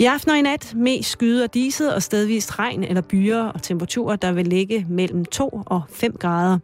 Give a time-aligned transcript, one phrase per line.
[0.00, 3.62] I aften og i nat mest skyde og diset og stedvist regn eller byer og
[3.62, 6.58] temperaturer, der vil ligge mellem 2 og 5 grader.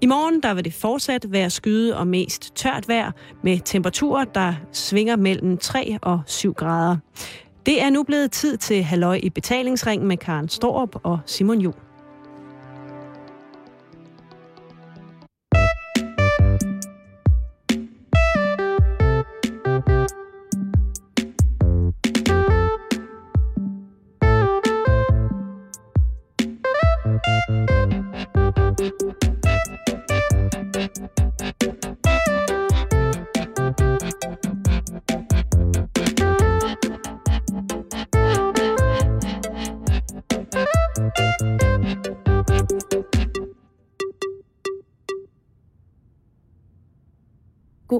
[0.00, 4.54] I morgen der vil det fortsat være skyde og mest tørt vejr med temperaturer, der
[4.72, 6.96] svinger mellem 3 og 7 grader.
[7.66, 11.83] Det er nu blevet tid til halløj i betalingsringen med Karen Storup og Simon Juhl.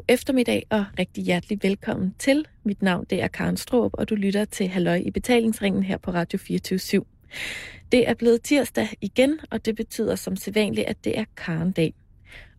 [0.08, 2.46] God eftermiddag og rigtig hjertelig velkommen til.
[2.64, 6.10] Mit navn det er Karen Stroop, og du lytter til Halløj i betalingsringen her på
[6.10, 7.04] Radio 24
[7.92, 11.94] Det er blevet tirsdag igen, og det betyder som sædvanligt, at det er Karen-dag.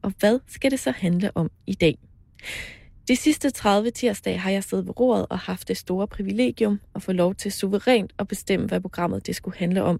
[0.01, 1.97] Og hvad skal det så handle om i dag?
[3.07, 7.01] De sidste 30 tirsdage har jeg siddet ved roret og haft det store privilegium at
[7.01, 9.99] få lov til suverænt at bestemme, hvad programmet det skulle handle om.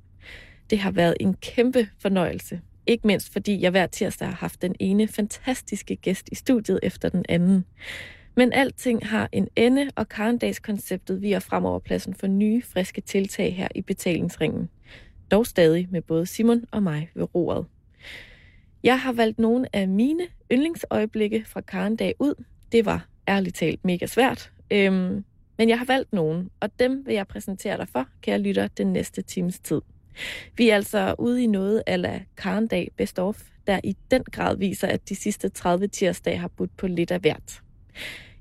[0.70, 4.76] Det har været en kæmpe fornøjelse, ikke mindst fordi jeg hver tirsdag har haft den
[4.80, 7.66] ene fantastiske gæst i studiet efter den anden.
[8.36, 13.68] Men alting har en ende, og Karendags-konceptet viger fremover pladsen for nye, friske tiltag her
[13.76, 14.70] i betalingsringen.
[15.32, 17.66] Dog stadig med både Simon og mig ved roret.
[18.84, 22.44] Jeg har valgt nogle af mine yndlingsøjeblikke fra Karendag ud.
[22.72, 24.52] Det var ærligt talt mega svært.
[24.72, 25.24] Øhm,
[25.58, 28.94] men jeg har valgt nogle, og dem vil jeg præsentere dig for, kære lytter, den
[28.94, 29.82] næste times tid.
[30.58, 35.10] Vi er altså ude i noget af Karndag bestof der i den grad viser, at
[35.10, 37.62] de sidste 30 tirsdage har budt på lidt af hvert.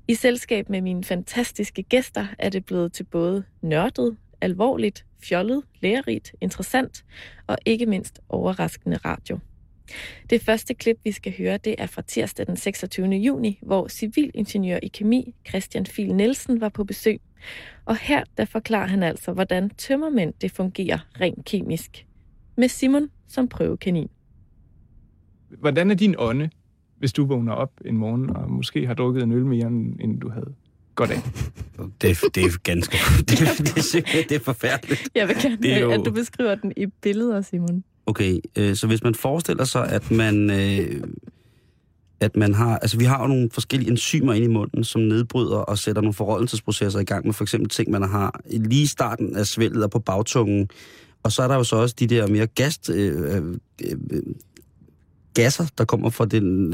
[0.07, 6.35] I selskab med mine fantastiske gæster er det blevet til både nørdet, alvorligt, fjollet, lærerigt,
[6.41, 7.05] interessant
[7.47, 9.39] og ikke mindst overraskende radio.
[10.29, 13.07] Det første klip, vi skal høre, det er fra tirsdag den 26.
[13.07, 17.21] juni, hvor civilingeniør i kemi Christian Fil Nielsen var på besøg.
[17.85, 22.05] Og her der forklarer han altså, hvordan tømmermænd det fungerer rent kemisk.
[22.57, 24.09] Med Simon som prøvekanin.
[25.59, 26.49] Hvordan er din ånde,
[26.97, 30.29] hvis du vågner op en morgen og måske har drukket en øl mere, end du
[30.29, 30.53] havde
[30.95, 31.17] godt af?
[32.01, 32.97] Det, det er ganske...
[33.29, 35.09] Det, det, det, det er forfærdeligt.
[35.15, 35.91] Jeg vil gerne have, jo...
[35.91, 37.83] at du beskriver den i billeder, Simon.
[38.05, 40.49] Okay, øh, så hvis man forestiller sig, at man...
[40.49, 41.03] Øh,
[42.19, 45.57] at man har, altså vi har jo nogle forskellige enzymer ind i munden, som nedbryder
[45.57, 49.35] og sætter nogle forrådelsesprocesser i gang med for eksempel ting, man har lige i starten
[49.35, 50.69] af svældet og på bagtungen.
[51.23, 54.23] Og så er der jo så også de der mere gas, øh, øh, øh,
[55.33, 56.69] gasser, der kommer fra den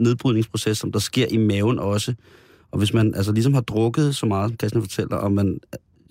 [0.00, 2.14] nedbrydningsproces, som der sker i maven også.
[2.70, 5.60] Og hvis man altså ligesom har drukket så meget, som Christian fortæller, og man,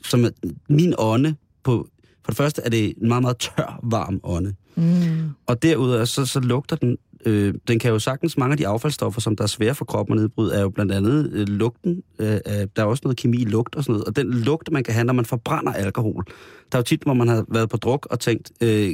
[0.03, 0.25] som
[0.69, 1.87] min ånde på,
[2.23, 4.55] for det første er det en meget, meget tør, varm ånde.
[4.75, 5.29] Mm.
[5.45, 9.21] Og derudover så, så lugter den øh, den kan jo sagtens, mange af de affaldsstoffer,
[9.21, 12.03] som der er svære for kroppen at nedbryde, er jo blandt andet øh, lugten.
[12.19, 14.05] Øh, der er også noget kemi i lugt og sådan noget.
[14.05, 16.25] Og den lugt, man kan have, når man forbrænder alkohol.
[16.71, 18.91] Der er jo tit, hvor man har været på druk og tænkt, øh,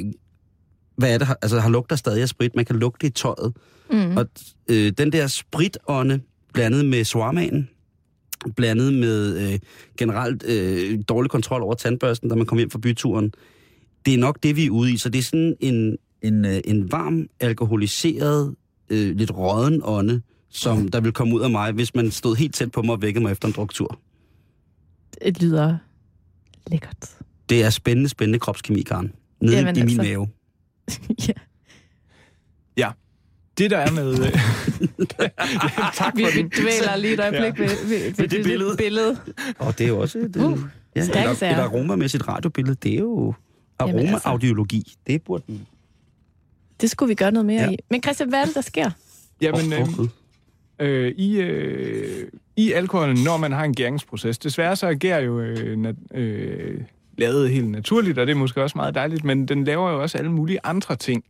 [0.96, 1.28] hvad er det?
[1.42, 2.56] Altså, har lugter stadig af sprit?
[2.56, 3.56] Man kan lugte i tøjet.
[3.90, 4.16] Mm.
[4.16, 4.26] Og
[4.70, 6.20] øh, den der spritånde,
[6.52, 7.68] blandet med swarmanen,
[8.56, 9.58] blandet med øh,
[9.98, 13.32] generelt øh, dårlig kontrol over tandbørsten, da man kommer hjem fra byturen,
[14.08, 14.96] det er nok det, vi er ude i.
[14.96, 18.54] Så det er sådan en, en, øh, en varm, alkoholiseret,
[18.90, 22.54] øh, lidt råden ånde, som der vil komme ud af mig, hvis man stod helt
[22.54, 23.98] tæt på mig og vækkede mig efter en druktur.
[25.24, 25.78] Det lyder
[26.66, 27.10] lækkert.
[27.48, 29.12] Det er spændende, spændende kropskemi, Karen.
[29.40, 29.96] Nede Jamen, i altså.
[29.96, 30.28] min mave.
[31.28, 31.32] ja.
[32.76, 32.90] Ja.
[33.58, 34.12] Det der er med...
[34.12, 34.32] Øh,
[35.94, 37.48] tak for vi, vi dvæler lige et øjeblik ja.
[37.48, 38.76] ved, ved, ved, ved det billede.
[38.76, 39.18] billede.
[39.58, 40.58] Og det er jo også et, uh,
[40.96, 42.76] ja, et, et aromamæssigt radiobillede.
[42.82, 43.34] Det er jo
[43.78, 44.78] aroma-audiologi.
[44.78, 44.98] Altså.
[45.06, 45.44] Det burde
[46.80, 47.70] det skulle vi gøre noget mere ja.
[47.70, 47.76] i.
[47.90, 48.90] Men Christian, hvad er det, der sker?
[49.40, 49.88] Jamen, øh,
[50.78, 55.76] øh, i, øh, i alkoholen, når man har en gæringsproces, desværre så agerer jo øh,
[55.76, 56.80] nat, øh,
[57.18, 60.18] lavet helt naturligt, og det er måske også meget dejligt, men den laver jo også
[60.18, 61.24] alle mulige andre ting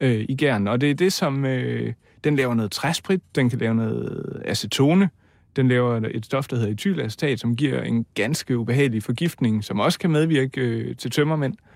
[0.00, 1.44] øh, i gæren, og det er det, som...
[1.44, 1.92] Øh,
[2.24, 5.10] den laver noget træsprit, den kan lave noget acetone,
[5.56, 9.98] den laver et stof, der hedder etylacetat, som giver en ganske ubehagelig forgiftning, som også
[9.98, 11.52] kan medvirke øh, til tømmermænd.
[11.52, 11.71] Øh,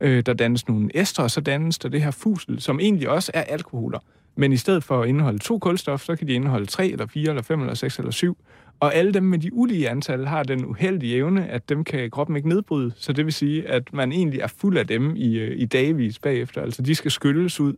[0.00, 3.30] Øh, der dannes nogle ester, og så dannes der det her fusel, som egentlig også
[3.34, 3.98] er alkoholer.
[4.36, 7.28] Men i stedet for at indeholde to kulstof, så kan de indeholde tre, eller fire,
[7.28, 8.38] eller fem, eller seks, eller syv.
[8.80, 12.36] Og alle dem med de ulige antal har den uheldige evne, at dem kan kroppen
[12.36, 12.92] ikke nedbryde.
[12.96, 16.18] Så det vil sige, at man egentlig er fuld af dem i, øh, i dagvis
[16.18, 16.62] bagefter.
[16.62, 17.74] Altså de skal skylles ud.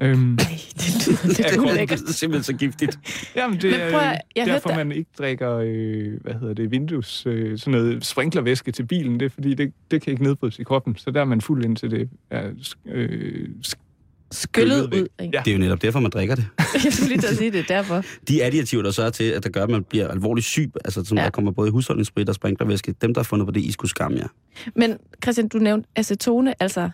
[0.00, 0.38] Øhm, Ej,
[0.74, 1.98] det lyder Det lidt er ulækkert.
[2.20, 2.98] simpelthen så giftigt.
[3.36, 7.26] jamen, det prøv at- er jeg derfor, man ikke drikker, øh, hvad hedder det, vindues,
[7.26, 9.20] øh, sådan noget sprinklervæske til bilen.
[9.20, 10.96] Det er fordi, det, det kan ikke nedbrydes i kroppen.
[10.96, 12.50] Så der er man fuld indtil det er
[12.86, 13.84] øh, sk-
[14.32, 15.06] Skyllet ud.
[15.22, 15.36] Ikke?
[15.36, 15.42] Ja.
[15.44, 16.46] Det er jo netop derfor, man drikker det.
[16.84, 18.02] Jeg skulle lige til at sige det, derfor.
[18.28, 21.04] De additiver, der så er til, at der gør, at man bliver alvorligt syg, altså
[21.04, 21.22] som Ja.
[21.22, 21.24] ja.
[21.24, 23.90] der kommer både i husholdningssprit og sprinklervæske, dem, der har fundet på det, I skulle
[23.90, 24.28] skamme jer.
[24.76, 26.90] Men Christian, du nævnte acetone, altså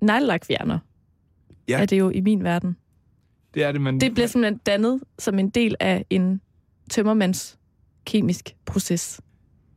[0.00, 0.78] neglelakfjerner.
[1.68, 1.80] Ja.
[1.80, 2.76] Er det jo i min verden.
[3.54, 4.00] det er det, man...
[4.00, 6.40] Det bliver simpelthen dannet som en del af en
[6.90, 7.58] tømmermands
[8.06, 9.20] kemisk proces.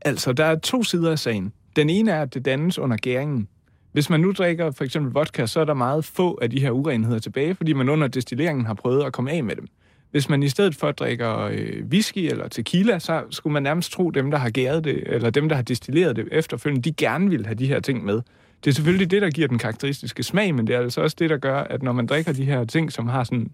[0.02, 1.54] Altså, der er to sider af sagen.
[1.76, 3.48] Den ene er, at det dannes under gæringen.
[3.92, 6.72] Hvis man nu drikker for eksempel vodka, så er der meget få af de her
[6.72, 9.68] urenheder tilbage, fordi man under destilleringen har prøvet at komme af med dem.
[10.12, 14.10] Hvis man i stedet for drikker øh, whisky eller tequila, så skulle man nærmest tro
[14.10, 17.46] dem, der har gæret det, eller dem, der har destilleret det efterfølgende, de gerne vil
[17.46, 18.22] have de her ting med.
[18.64, 21.30] Det er selvfølgelig det, der giver den karakteristiske smag, men det er altså også det,
[21.30, 23.52] der gør, at når man drikker de her ting, som har sådan...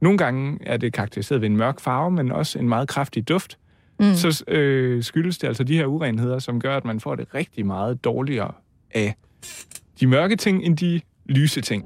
[0.00, 3.56] Nogle gange er det karakteriseret ved en mørk farve, men også en meget kraftig duft,
[4.00, 4.14] Mm.
[4.14, 7.66] så øh, skyldes det altså de her urenheder, som gør, at man får det rigtig
[7.66, 8.52] meget dårligere
[8.94, 9.14] af
[10.00, 11.84] de mørke ting, end de lyse ting.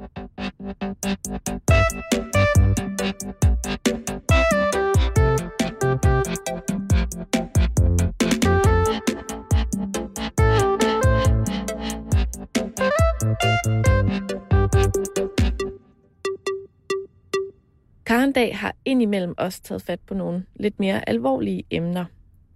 [18.06, 22.04] Karen Dag har indimellem også taget fat på nogle lidt mere alvorlige emner.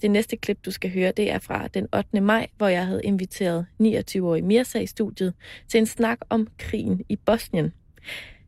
[0.02, 2.20] Det næste klip, du skal høre, det er fra den 8.
[2.20, 5.34] maj, hvor jeg havde inviteret 29-årig Mirsa i studiet
[5.68, 7.72] til en snak om krigen i Bosnien.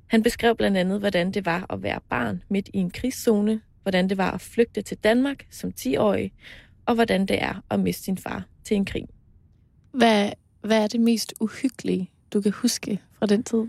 [0.06, 4.08] Han beskrev blandt andet, hvordan det var at være barn midt i en krigszone, hvordan
[4.08, 6.32] det var at flygte til Danmark som 10-årig,
[6.86, 9.06] og hvordan det er at miste sin far til en krig.
[9.92, 10.30] Hvad,
[10.60, 13.66] hvad er det mest uhyggelige, du kan huske fra den tid?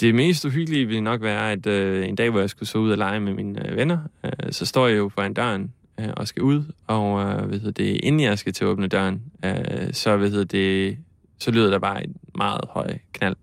[0.00, 2.90] Det mest uhyggelige ville nok være, at øh, en dag, hvor jeg skulle så ud
[2.90, 6.28] og lege med mine øh, venner, øh, så står jeg jo foran døren øh, og
[6.28, 9.92] skal ud, og øh, hvad hedder det, inden jeg skal til at åbne døren, øh,
[9.92, 10.98] så, hvad hedder det,
[11.38, 13.36] så lyder der bare et meget høj knald.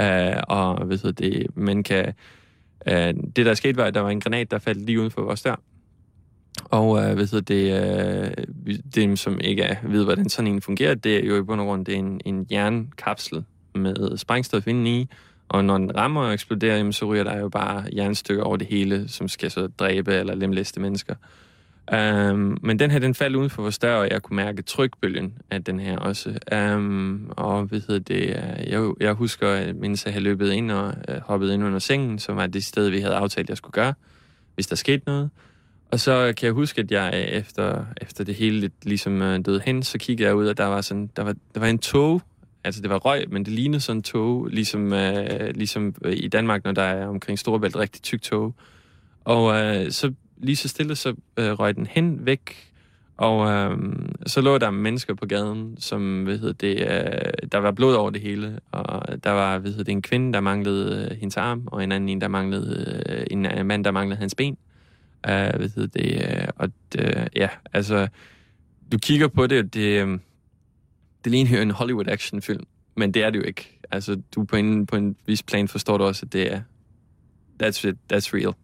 [0.00, 2.14] Øh, og hvad hedder det, man kan...
[2.88, 5.22] Øh, det, der skete, var, at der var en granat, der faldt lige uden for
[5.22, 5.56] vores dør.
[6.64, 7.64] Og øh, hvad hedder det,
[8.36, 8.44] øh,
[8.94, 11.66] dem, som ikke er, ved, hvordan sådan en fungerer, det er jo i bund og
[11.66, 13.44] grund det er en, en jernkapsel
[13.74, 15.08] med sprængstof indeni,
[15.54, 18.66] og når den rammer og eksploderer, jamen, så ryger der jo bare jernstykker over det
[18.66, 21.14] hele, som skal så dræbe eller lemlæste mennesker.
[21.92, 25.34] Um, men den her, den faldt uden for vores dør, og jeg kunne mærke trykbølgen
[25.50, 26.38] af den her også.
[26.76, 30.70] Um, og hvad hedder det, øh, jeg, jeg husker, at mens jeg havde løbet ind
[30.70, 33.72] og uh, hoppet ind under sengen, som var det sted, vi havde aftalt, jeg skulle
[33.72, 33.94] gøre,
[34.54, 35.30] hvis der skete noget.
[35.90, 39.36] Og så kan jeg huske, at jeg øh, efter, efter det hele lidt ligesom uh,
[39.46, 41.78] døde hen, så kiggede jeg ud, og der var, sådan, der var, der var en
[41.78, 42.22] tog,
[42.64, 46.28] altså det var røg, men det lignede sådan en tog, ligesom, øh, ligesom øh, i
[46.28, 48.54] Danmark, når der er omkring Storebælt rigtig tyk tog.
[49.24, 52.70] Og øh, så lige så stille, så øh, røg den hen væk,
[53.16, 53.78] og øh,
[54.26, 58.10] så lå der mennesker på gaden, som, hvad hedder det, øh, der var blod over
[58.10, 61.62] det hele, og der var, hvad hedder det, en kvinde, der manglede øh, hendes arm,
[61.66, 64.56] og en anden en, der manglede, øh, en øh, mand, der manglede hans ben.
[65.26, 66.68] Øh, hvad hedder det, øh, og
[66.98, 68.08] øh, ja, altså,
[68.92, 70.18] du kigger på det, det, øh,
[71.24, 72.64] det ligner jo en Hollywood actionfilm,
[72.96, 73.80] men det er det jo ikke.
[73.90, 76.60] Altså, du på en, på en vis plan forstår du også, at det er,
[77.62, 78.54] that's it, that's real.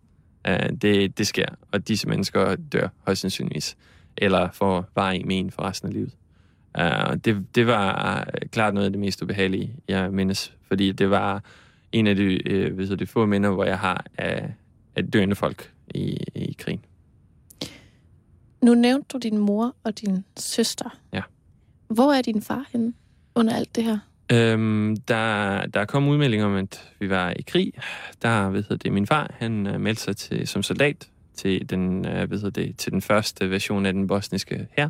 [0.49, 3.77] Uh, det, det sker, og disse mennesker dør højst sandsynligvis,
[4.17, 6.13] eller får bare i men for resten af livet.
[6.79, 11.11] Uh, det, det var uh, klart noget af det mest ubehagelige, jeg mindes, fordi det
[11.11, 11.45] var
[11.93, 14.55] en af de, uh, ved det få minder, hvor jeg har af,
[14.97, 16.85] af døende folk i, i krigen.
[18.63, 20.99] Nu nævnte du din mor og din søster.
[21.13, 21.23] Ja.
[21.91, 22.93] Hvor er din far henne
[23.35, 23.99] under alt det her?
[24.33, 27.73] Øhm, der, der kom udmelding om, at vi var i krig.
[28.23, 31.99] Der ved jeg, det min far, han uh, meldte sig til, som soldat til den,
[31.99, 34.87] uh, ved jeg, det, til den første version af den bosniske her.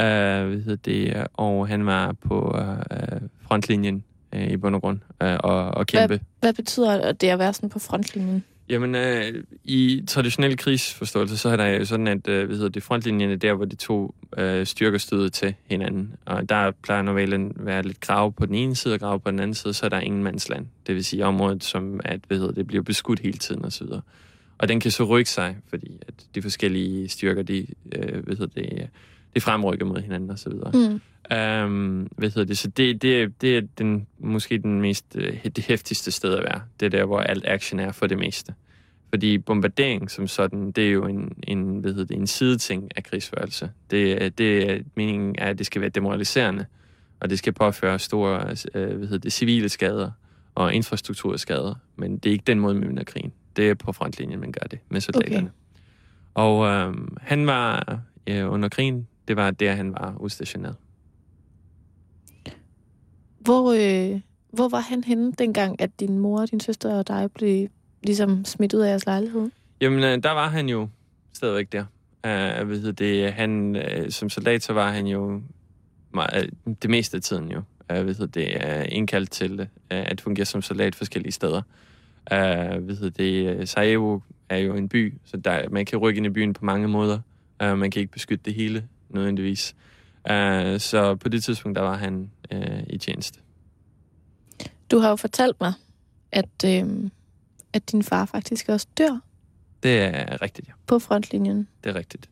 [0.00, 4.04] Uh, ved jeg, det, og han var på uh, frontlinjen
[4.36, 6.20] uh, i bund og grund uh, og, og kæmpe.
[6.40, 8.44] Hvad betyder det at være sådan på frontlinjen?
[8.70, 12.82] Jamen, øh, i traditionel krigsforståelse, så er der jo sådan, at øh, hvad hedder det,
[12.82, 16.14] frontlinjen er der, hvor de to øh, styrker støder til hinanden.
[16.24, 19.30] Og der plejer normalt at være lidt grav på den ene side og grav på
[19.30, 20.66] den anden side, så er der ingen mandsland.
[20.86, 23.86] Det vil sige området, som at, hvad hedder det, bliver beskudt hele tiden osv.
[24.58, 28.62] Og den kan så rykke sig, fordi at de forskellige styrker, de, øh, hvad hedder
[28.62, 28.88] det,
[29.34, 30.52] de fremrykker mod hinanden osv.
[30.52, 31.00] Mm.
[31.36, 32.58] Um, hvad hedder det?
[32.58, 36.62] Så det, det, det er den, måske den mest, øh, det hæftigste sted at være.
[36.80, 38.54] Det er der, hvor alt action er for det meste.
[39.08, 43.04] Fordi bombardering som sådan, det er jo en, en, hvad hedder det, en sideting af
[43.04, 43.70] krigsførelse.
[43.90, 46.66] Det, det er, meningen er, at det skal være demoraliserende,
[47.20, 50.10] og det skal påføre store øh, hvad hedder det, civile skader,
[50.54, 51.74] og infrastrukturskader.
[51.96, 53.32] Men det er ikke den måde, man vinder krigen.
[53.56, 55.36] Det er på frontlinjen, man gør det med soldaterne.
[55.36, 55.48] Okay.
[56.34, 60.76] Og øh, han var øh, under krigen, det var der, han var udstationeret.
[63.40, 64.20] Hvor, øh,
[64.52, 67.68] hvor var han henne dengang, at din mor, din søster og dig blev
[68.02, 69.50] ligesom smidt ud af jeres lejlighed?
[69.80, 70.88] Jamen, øh, der var han jo
[71.32, 71.84] stadigvæk der.
[72.24, 75.42] Uh, ved det, han, uh, som soldat, så var han jo
[76.14, 80.20] meget, uh, det meste af tiden jo uh, ved det, uh, indkaldt til uh, at
[80.20, 81.62] fungere som soldat forskellige steder.
[82.32, 86.30] Uh, ved det, Sarajevo er jo en by, så der, man kan rykke ind i
[86.30, 87.18] byen på mange måder.
[87.62, 89.74] Uh, man kan ikke beskytte det hele nødvendigvis.
[90.30, 93.40] Uh, så på det tidspunkt, der var han uh, i tjeneste.
[94.90, 95.72] Du har jo fortalt mig,
[96.32, 97.10] at, øh,
[97.72, 99.20] at din far faktisk også dør.
[99.82, 100.72] Det er rigtigt, ja.
[100.86, 101.68] På frontlinjen.
[101.84, 102.30] Det er rigtigt.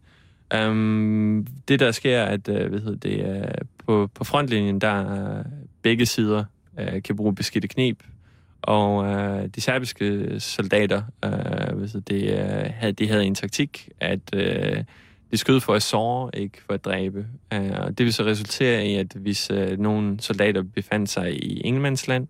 [0.55, 5.45] Um, det, der sker, er, at uh, ved det, uh, på, på frontlinjen, der uh,
[5.83, 6.45] begge sider
[6.81, 8.03] uh, kan bruge beskidte knep,
[8.63, 14.21] og uh, de serbiske soldater, uh, ved det, uh, havde, de havde en taktik, at
[14.37, 14.85] uh,
[15.31, 17.27] de skød for at såre, ikke for at dræbe.
[17.55, 21.61] Uh, og det vil så resultere i, at hvis uh, nogle soldater befandt sig i
[21.65, 22.29] Englandsland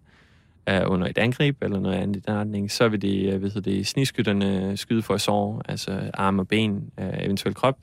[0.70, 3.42] uh, øh, under et angreb eller noget andet i den retning, så vil de, uh,
[3.42, 7.78] hedder det, sniskytterne skyde for at såre, altså arme og ben, uh, eventuelt krop.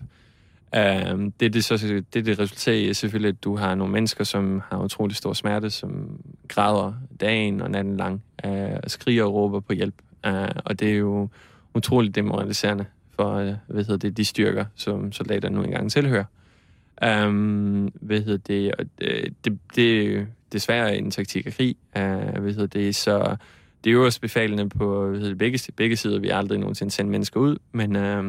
[0.77, 4.61] Uh, det, det, så, det, det resulterer i selvfølgelig, at du har nogle mennesker, som
[4.69, 8.51] har utrolig stor smerte, som græder dagen og natten lang, uh,
[8.83, 9.95] og skriger og råber på hjælp.
[10.27, 10.33] Uh,
[10.65, 11.29] og det er jo
[11.73, 16.25] utroligt demoraliserende for øh, hvad hedder det, de styrker, som soldater nu engang tilhører.
[17.05, 21.75] Um, hvad hedder det, og øh, det, det, det, desværre en taktik af krig.
[21.95, 23.35] Uh, hvad hedder det, så
[23.83, 26.19] det er også befalende på hvad hedder det, begge, begge sider.
[26.19, 28.25] Vi har aldrig nogensinde sendt mennesker ud, men uh,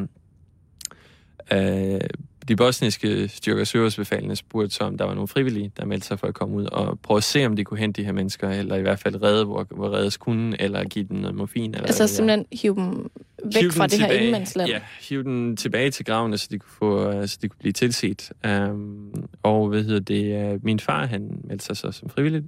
[1.56, 2.00] uh,
[2.48, 6.26] de bosniske styrkers øverstbefalende spurgte så, om der var nogle frivillige, der meldte sig for
[6.26, 8.76] at komme ud og prøve at se, om de kunne hente de her mennesker, eller
[8.76, 11.74] i hvert fald redde, hvor, hvor reddes kunne, eller give dem noget morfin.
[11.74, 13.10] Eller altså simpelthen hive dem
[13.44, 14.70] væk hive fra det tilbage, her ingenmandsland?
[14.70, 18.32] Ja, hive dem tilbage til gravene, så de kunne, få, så de kunne blive tilset.
[18.48, 22.42] Um, og hvad hedder det, uh, min far, han meldte sig så som frivillig,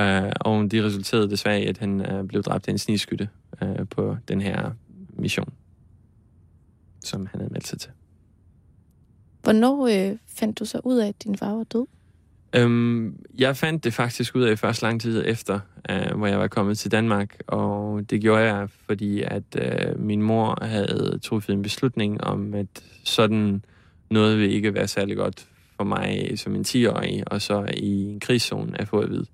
[0.00, 0.04] uh,
[0.40, 3.28] og det resulterede desværre i, at han uh, blev dræbt af en snigskytte
[3.62, 4.70] uh, på den her
[5.08, 5.52] mission,
[7.04, 7.90] som han havde meldt sig til.
[9.42, 11.86] Hvornår øh, fandt du så ud af, at din far var død?
[12.56, 16.48] Øhm, jeg fandt det faktisk ud af først lang tid efter, øh, hvor jeg var
[16.48, 21.62] kommet til Danmark, og det gjorde jeg, fordi at øh, min mor havde truffet en
[21.62, 23.64] beslutning om, at sådan
[24.10, 28.20] noget vil ikke være særlig godt for mig som en 10-årig, og så i en
[28.20, 29.26] krigszone at få at vide.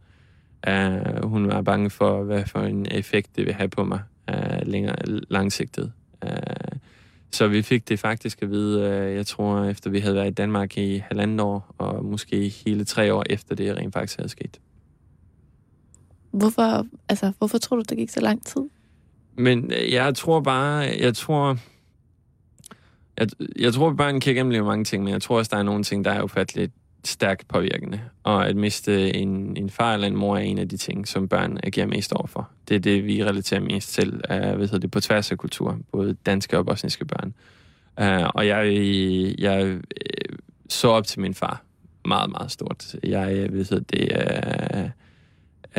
[0.68, 4.00] Uh, øh, hun var bange for, hvad for en effekt det vil have på mig
[4.32, 4.96] uh, længere
[5.28, 5.92] langsigtet.
[6.24, 6.30] Uh,
[7.34, 10.34] så vi fik det faktisk at vide, øh, jeg tror, efter vi havde været i
[10.34, 14.60] Danmark i halvandet år, og måske hele tre år efter det rent faktisk havde sket.
[16.30, 18.62] Hvorfor, altså, hvorfor tror du, det gik så lang tid?
[19.36, 21.58] Men øh, jeg tror bare, jeg tror,
[23.18, 25.62] jeg, jeg tror, at børn kan igennem mange ting, men jeg tror også, der er
[25.62, 26.72] nogle ting, der er ufatteligt
[27.08, 28.00] stærkt påvirkende.
[28.22, 31.28] Og at miste en, en far eller en mor er en af de ting, som
[31.28, 32.50] børn agerer mest overfor.
[32.68, 35.78] Det er det, vi relaterer mest til, af, hvad hedder det, på tværs af kultur,
[35.92, 37.34] både danske og bosniske børn.
[38.00, 38.66] Uh, og jeg,
[39.38, 39.80] jeg øh,
[40.68, 41.62] så op til min far
[42.04, 42.96] meget, meget stort.
[43.02, 44.12] Jeg ved det,
[44.74, 44.84] uh,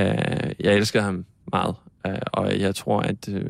[0.03, 1.75] uh, jeg elsker ham meget,
[2.07, 3.41] uh, og jeg tror, at uh,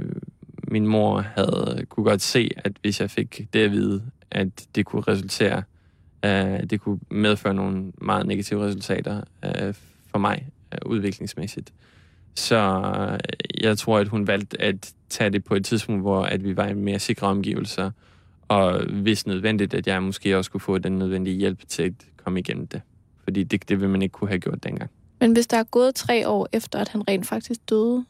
[0.67, 4.85] min mor havde kunne godt se, at hvis jeg fik det at vide, at det
[4.85, 5.63] kunne resultere
[6.25, 9.73] Øh, det kunne medføre nogle meget negative resultater øh,
[10.11, 11.73] for mig øh, udviklingsmæssigt.
[12.35, 13.19] Så øh,
[13.63, 16.67] jeg tror, at hun valgte at tage det på et tidspunkt, hvor at vi var
[16.67, 17.91] i mere sikre omgivelser,
[18.47, 22.39] og hvis nødvendigt, at jeg måske også kunne få den nødvendige hjælp til at komme
[22.39, 22.81] igennem det.
[23.23, 24.91] Fordi det, det ville man ikke kunne have gjort dengang.
[25.19, 28.05] Men hvis der er gået tre år efter, at han rent faktisk døde,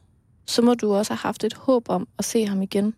[0.46, 2.94] så må du også have haft et håb om at se ham igen.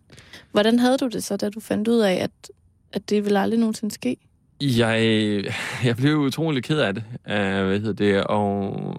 [0.52, 2.50] Hvordan havde du det så, da du fandt ud af, at,
[2.92, 4.16] at det ville aldrig nogensinde ske?
[4.60, 5.44] Jeg,
[5.84, 8.96] jeg blev utrolig ked af det, uh, hvad hedder det, og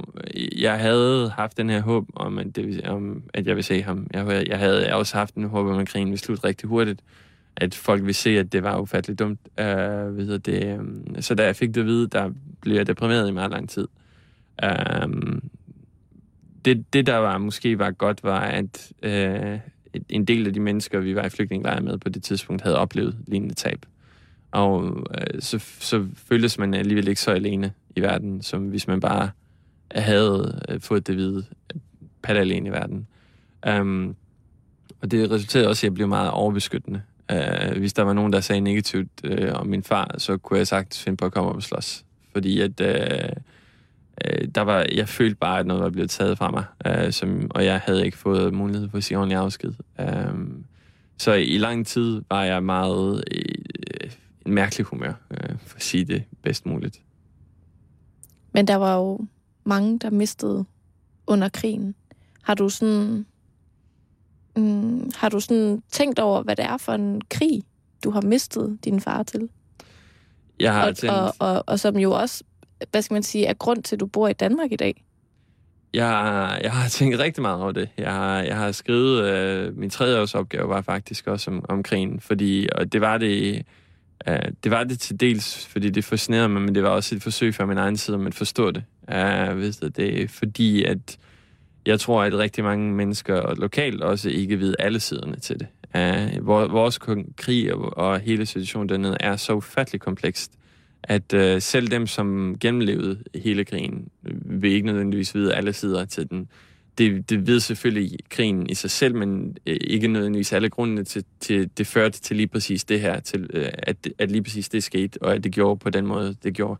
[0.58, 4.08] jeg havde haft den her håb om, at, det, om, at jeg ville se ham.
[4.14, 7.02] Jeg, jeg havde også haft en håb om, at krigen ville slutte rigtig hurtigt,
[7.56, 9.40] at folk ville se, at det var ufatteligt dumt.
[9.48, 12.88] Uh, hvad hedder det, um, så da jeg fik det at vide, der blev jeg
[12.88, 13.88] deprimeret i meget lang tid.
[14.64, 15.12] Uh,
[16.66, 19.60] det, det, der var måske var godt, var, at uh,
[20.10, 23.18] en del af de mennesker, vi var i flygtningelejre med på det tidspunkt, havde oplevet
[23.28, 23.86] lignende tab.
[24.52, 29.00] Og øh, så, så føltes man alligevel ikke så alene i verden, som hvis man
[29.00, 29.30] bare
[29.92, 31.46] havde øh, fået det hvide
[32.22, 33.08] pat alene i verden.
[33.70, 34.16] Um,
[35.02, 37.02] og det resulterede også i, at jeg blev meget overbeskyttende.
[37.34, 40.68] Uh, hvis der var nogen, der sagde negativt uh, om min far, så kunne jeg
[40.68, 42.06] sagtens finde på at komme op og slås.
[42.34, 43.32] Fordi at, uh,
[44.26, 47.52] uh, der var, jeg følte bare, at noget var blevet taget fra mig, uh, som,
[47.52, 49.74] og jeg havde ikke fået mulighed for at sige ordentlig afsked.
[50.00, 50.64] Um,
[51.18, 53.24] så i lang tid var jeg meget
[54.52, 57.02] mærkelig humør, øh, for at sige det bedst muligt.
[58.54, 59.20] Men der var jo
[59.64, 60.66] mange, der mistede
[61.28, 61.96] under krigen.
[62.44, 63.26] Har du sådan,
[64.58, 67.64] mm, har du sådan tænkt over, hvad det er for en krig,
[68.04, 69.50] du har mistet din far til?
[70.60, 72.44] Jeg har Og, tænkt, og, og, og som jo også,
[72.92, 75.06] hvad skal man sige, er grund til, at du bor i Danmark i dag.
[75.94, 77.90] jeg, jeg har tænkt rigtig meget over det.
[77.98, 81.84] Jeg har, jeg har skrevet, øh, min tredje års opgave var faktisk også om, om
[81.84, 83.66] krigen, fordi, og det var det,
[84.28, 87.24] øh, det var det til dels, fordi det fascinerede mig, men det var også et
[87.24, 88.84] forsøg fra min egen side, om at forstå det.
[89.08, 91.18] Uh, ved du, det er fordi, at
[91.86, 95.68] jeg tror, at rigtig mange mennesker lokalt også ikke ved alle siderne til det.
[95.96, 97.00] Uh, vores
[97.38, 100.52] krig og, og hele situationen dernede er så ufattelig komplekst,
[101.04, 106.06] at uh, selv dem, som gennemlevede hele krigen, øh, vil ikke nødvendigvis vide alle sider
[106.06, 106.48] til den.
[107.00, 111.26] Det, det ved selvfølgelig krigen i sig selv, men øh, ikke nødvendigvis alle grundene til,
[111.40, 114.84] til det førte til lige præcis det her, til øh, at, at lige præcis det
[114.84, 116.80] skete, og at det gjorde på den måde, det gjorde.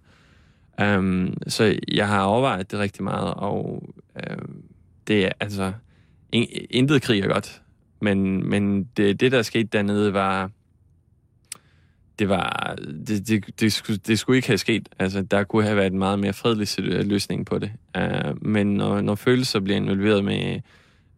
[0.84, 4.38] Um, så jeg har overvejet det rigtig meget, og øh,
[5.08, 5.74] det er altså...
[6.32, 7.62] In, intet krig er godt,
[8.02, 10.52] men, men det, det, der skete dernede, var...
[12.20, 12.76] Det var...
[13.08, 14.90] Det, det, det, skulle, det skulle ikke have sket.
[15.00, 16.68] Altså, der kunne have været en meget mere fredelig
[17.06, 17.72] løsning på det.
[17.98, 20.56] Uh, men når, når følelser bliver involveret med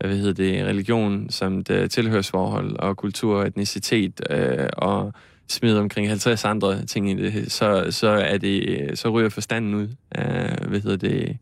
[0.04, 5.14] øh, hvad hedder det, religion, som det tilhørsforhold og kultur og etnicitet uh, og
[5.48, 9.88] smider omkring 50 andre ting i det, så, så, er det, så ryger forstanden ud.
[10.18, 11.38] Uh, hvad hedder det?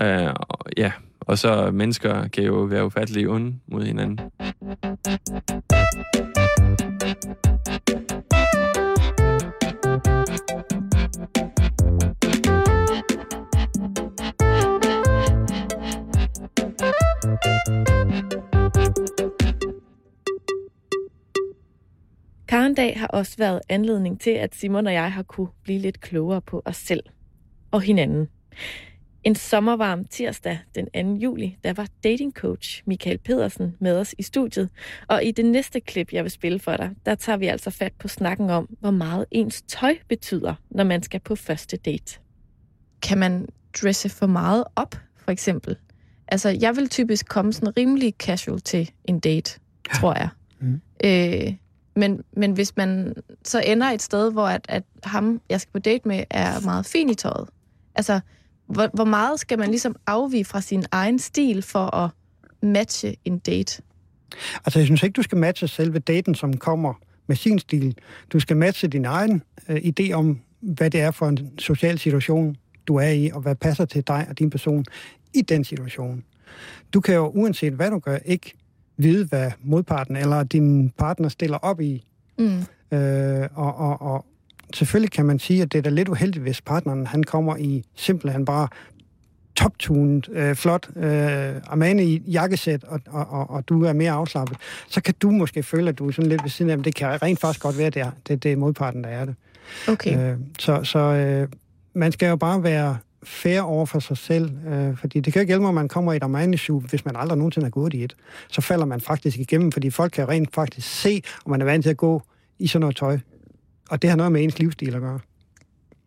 [0.00, 0.34] Uh,
[0.76, 4.20] ja, og så mennesker kan jo være ufattelige onde mod hinanden.
[11.20, 11.38] Karendag
[22.98, 26.62] har også været anledning til, at Simon og jeg har kunne blive lidt klogere på
[26.64, 27.02] os selv
[27.70, 28.28] og hinanden.
[29.24, 31.22] En sommervarm tirsdag den 2.
[31.22, 34.68] juli, der var datingcoach Michael Pedersen med os i studiet.
[35.08, 37.92] Og i det næste klip, jeg vil spille for dig, der tager vi altså fat
[37.98, 42.18] på snakken om, hvor meget ens tøj betyder, når man skal på første date.
[43.02, 43.48] Kan man
[43.82, 45.76] dresse for meget op, for eksempel?
[46.28, 49.98] Altså, jeg vil typisk komme sådan rimelig casual til en date, ja.
[49.98, 50.28] tror jeg.
[50.60, 50.80] Mm.
[51.04, 51.54] Øh,
[51.96, 53.14] men, men hvis man
[53.44, 56.86] så ender et sted, hvor at, at ham, jeg skal på date med, er meget
[56.86, 57.48] fin i tøjet.
[57.94, 58.20] Altså,
[58.70, 62.10] hvor, hvor meget skal man ligesom afvige fra sin egen stil for at
[62.62, 63.82] matche en date?
[64.64, 66.94] Altså, jeg synes ikke, du skal matche selve daten, som kommer
[67.26, 67.98] med sin stil.
[68.32, 72.56] Du skal matche din egen øh, idé om, hvad det er for en social situation,
[72.86, 74.84] du er i, og hvad passer til dig og din person
[75.34, 76.24] i den situation.
[76.92, 78.52] Du kan jo, uanset hvad du gør, ikke
[78.96, 82.04] vide, hvad modparten eller din partner stiller op i.
[82.38, 82.62] Mm.
[82.98, 84.26] Øh, og, og, og
[84.74, 87.84] selvfølgelig kan man sige, at det er da lidt uheldigt, hvis partneren han kommer i
[87.94, 88.68] simpelthen bare
[89.56, 91.02] toptunet, øh, flot øh,
[91.66, 94.56] Armani i jakkesæt, og, og, og, og du er mere afslappet,
[94.88, 96.94] så kan du måske føle, at du er sådan lidt ved siden af, men det
[96.94, 99.34] kan rent faktisk godt være, det er, det, det er modparten, der er det.
[99.88, 100.32] Okay.
[100.32, 101.48] Øh, så så øh,
[101.94, 105.50] man skal jo bare være fair over for sig selv, øh, fordi det kan ikke
[105.50, 106.56] hjælpe, at man kommer i et armani
[106.90, 108.16] hvis man aldrig nogensinde har gået i et.
[108.48, 111.82] Så falder man faktisk igennem, fordi folk kan rent faktisk se, om man er vant
[111.84, 112.22] til at gå
[112.58, 113.18] i sådan noget tøj.
[113.90, 115.20] Og det har noget med ens livsstil at gøre.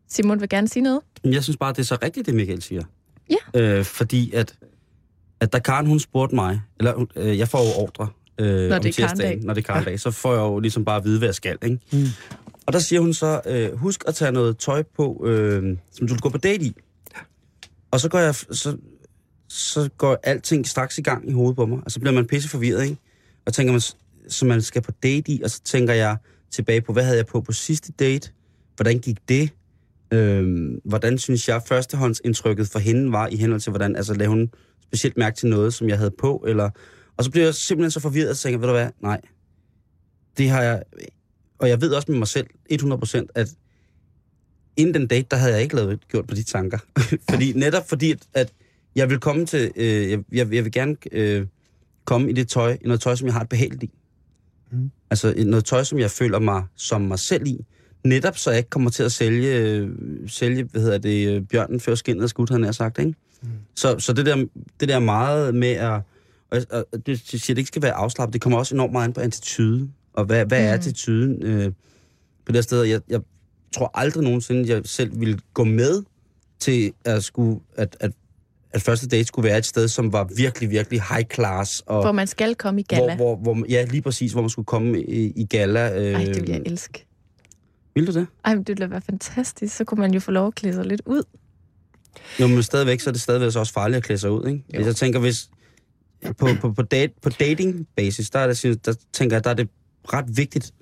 [0.07, 1.01] Simon vil gerne sige noget.
[1.23, 2.83] Jeg synes bare, det er så rigtigt, det Michael siger.
[3.29, 3.61] Ja.
[3.61, 4.55] Øh, fordi at,
[5.39, 8.85] at da Karen hun spurgte mig, eller øh, jeg får jo ordre øh, når det
[8.87, 9.97] om tirsdagen, når det er Karen ja.
[9.97, 11.57] så får jeg jo ligesom bare at vide, hvad jeg skal.
[11.63, 11.79] Ikke?
[11.91, 12.05] Mm.
[12.65, 16.13] Og der siger hun så, øh, husk at tage noget tøj på, øh, som du
[16.13, 16.75] vil gå på date i.
[17.91, 18.77] Og så går jeg, så,
[19.49, 22.49] så går alting straks i gang i hovedet på mig, og så bliver man pisse
[22.49, 22.97] forvirret, ikke?
[23.45, 23.81] Og tænker man,
[24.27, 26.17] så man skal på date i, og så tænker jeg
[26.53, 28.31] tilbage på, hvad havde jeg på på sidste date?
[28.75, 29.49] Hvordan gik det?
[30.13, 34.51] Øhm, hvordan synes jeg, førstehåndsindtrykket for hende var i henhold til, hvordan, altså lavede hun
[34.81, 36.69] specielt mærke til noget, som jeg havde på, eller...
[37.17, 39.21] Og så bliver jeg simpelthen så forvirret, og tænker, ved du hvad, nej,
[40.37, 40.83] det har jeg...
[41.59, 43.49] Og jeg ved også med mig selv, 100%, at
[44.77, 46.77] inden den date, der havde jeg ikke lavet, gjort på de tanker.
[47.29, 48.53] fordi netop fordi, at, at
[48.95, 51.47] jeg vil komme til, øh, jeg, jeg, jeg vil gerne øh,
[52.05, 53.91] komme i det tøj, i noget tøj, som jeg har et behageligt i.
[54.73, 54.91] Mm.
[55.09, 57.65] Altså noget tøj, som jeg føler mig som mig selv i.
[58.03, 59.89] Netop så jeg ikke kommer til at sælge,
[60.27, 63.13] sælge hvad hedder det, øh, bjørnen før skinnet er skudt, han har sagt, ikke?
[63.41, 63.49] Mm.
[63.75, 64.45] Så, så det, der,
[64.79, 66.01] det der meget med at,
[66.53, 69.13] og, og det siger, det ikke skal være afslappet, det kommer også enormt meget an
[69.13, 69.89] på attitude.
[70.13, 70.65] Og hvad, hvad mm.
[70.65, 71.71] er attituden øh,
[72.45, 72.83] på det sted?
[72.83, 73.21] Jeg, jeg
[73.75, 76.03] tror aldrig nogensinde, jeg selv ville gå med
[76.59, 78.12] til at, skulle, at, at,
[78.73, 81.79] at første date skulle være et sted, som var virkelig, virkelig high class.
[81.86, 83.15] Og Hvor man skal komme i gala.
[83.15, 86.01] Hvor, hvor, hvor, ja, lige præcis, hvor man skulle komme i, i gala.
[86.01, 87.05] Øh, Ej, det vil jeg elske.
[87.95, 88.27] Vil du det?
[88.45, 89.75] Ej, men det ville være fantastisk.
[89.75, 91.23] Så kunne man jo få lov at klæde sig lidt ud.
[92.39, 94.63] Jo, men stadigvæk, så er det stadigvæk så også farligt at klæde sig ud, ikke?
[94.69, 95.49] Hvis jeg tænker, hvis
[96.38, 99.69] på, på, på, date, på dating-basis, der, er det, der tænker jeg, der er det
[100.13, 100.73] ret vigtigt,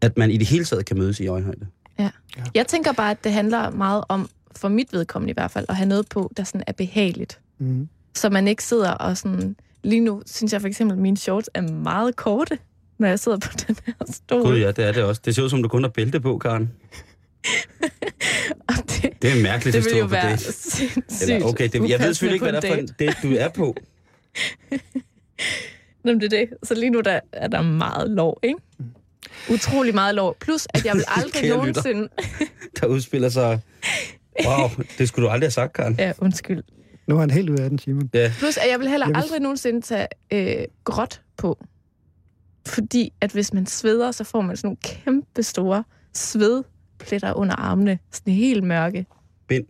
[0.00, 1.66] at man i det hele taget kan mødes i øjenhøjde.
[1.98, 2.10] Ja.
[2.54, 5.76] Jeg tænker bare, at det handler meget om, for mit vedkommende i hvert fald, at
[5.76, 7.40] have noget på, der sådan er behageligt.
[7.58, 7.88] Mm.
[8.14, 9.56] Så man ikke sidder og sådan...
[9.82, 12.58] Lige nu synes jeg for eksempel, at mine shorts er meget korte,
[12.98, 14.42] når jeg sidder på den her stol.
[14.42, 15.20] Gud ja, det er det også.
[15.24, 16.70] Det ser ud som, du kun har bælte på, Karen.
[18.68, 20.40] Og det, Det er mærkeligt, det at vil stå jo på være det.
[20.74, 23.04] sindssygt Eller, okay, det, jeg ved selvfølgelig ikke, hvad det er for en date.
[23.06, 23.76] date, du er på.
[26.04, 26.48] Nå, men det er det.
[26.62, 28.58] Så lige nu der er der meget lov, ikke?
[29.50, 30.36] Utrolig meget lov.
[30.40, 32.08] Plus, at jeg vil aldrig nogensinde...
[32.80, 33.60] Der udspiller sig...
[34.46, 34.68] Wow,
[34.98, 35.94] det skulle du aldrig have sagt, Karen.
[35.98, 36.62] Ja, undskyld.
[37.06, 38.10] Nu er han helt ud af den, Simon.
[38.14, 41.64] Ja, Plus, at jeg vil heller Jeg vil- aldrig nogensinde tage øh, gråt på.
[42.66, 47.98] Fordi at hvis man sveder, så får man sådan nogle kæmpe store svedpletter under armene.
[48.12, 49.06] Sådan helt mørke.
[49.48, 49.64] bind.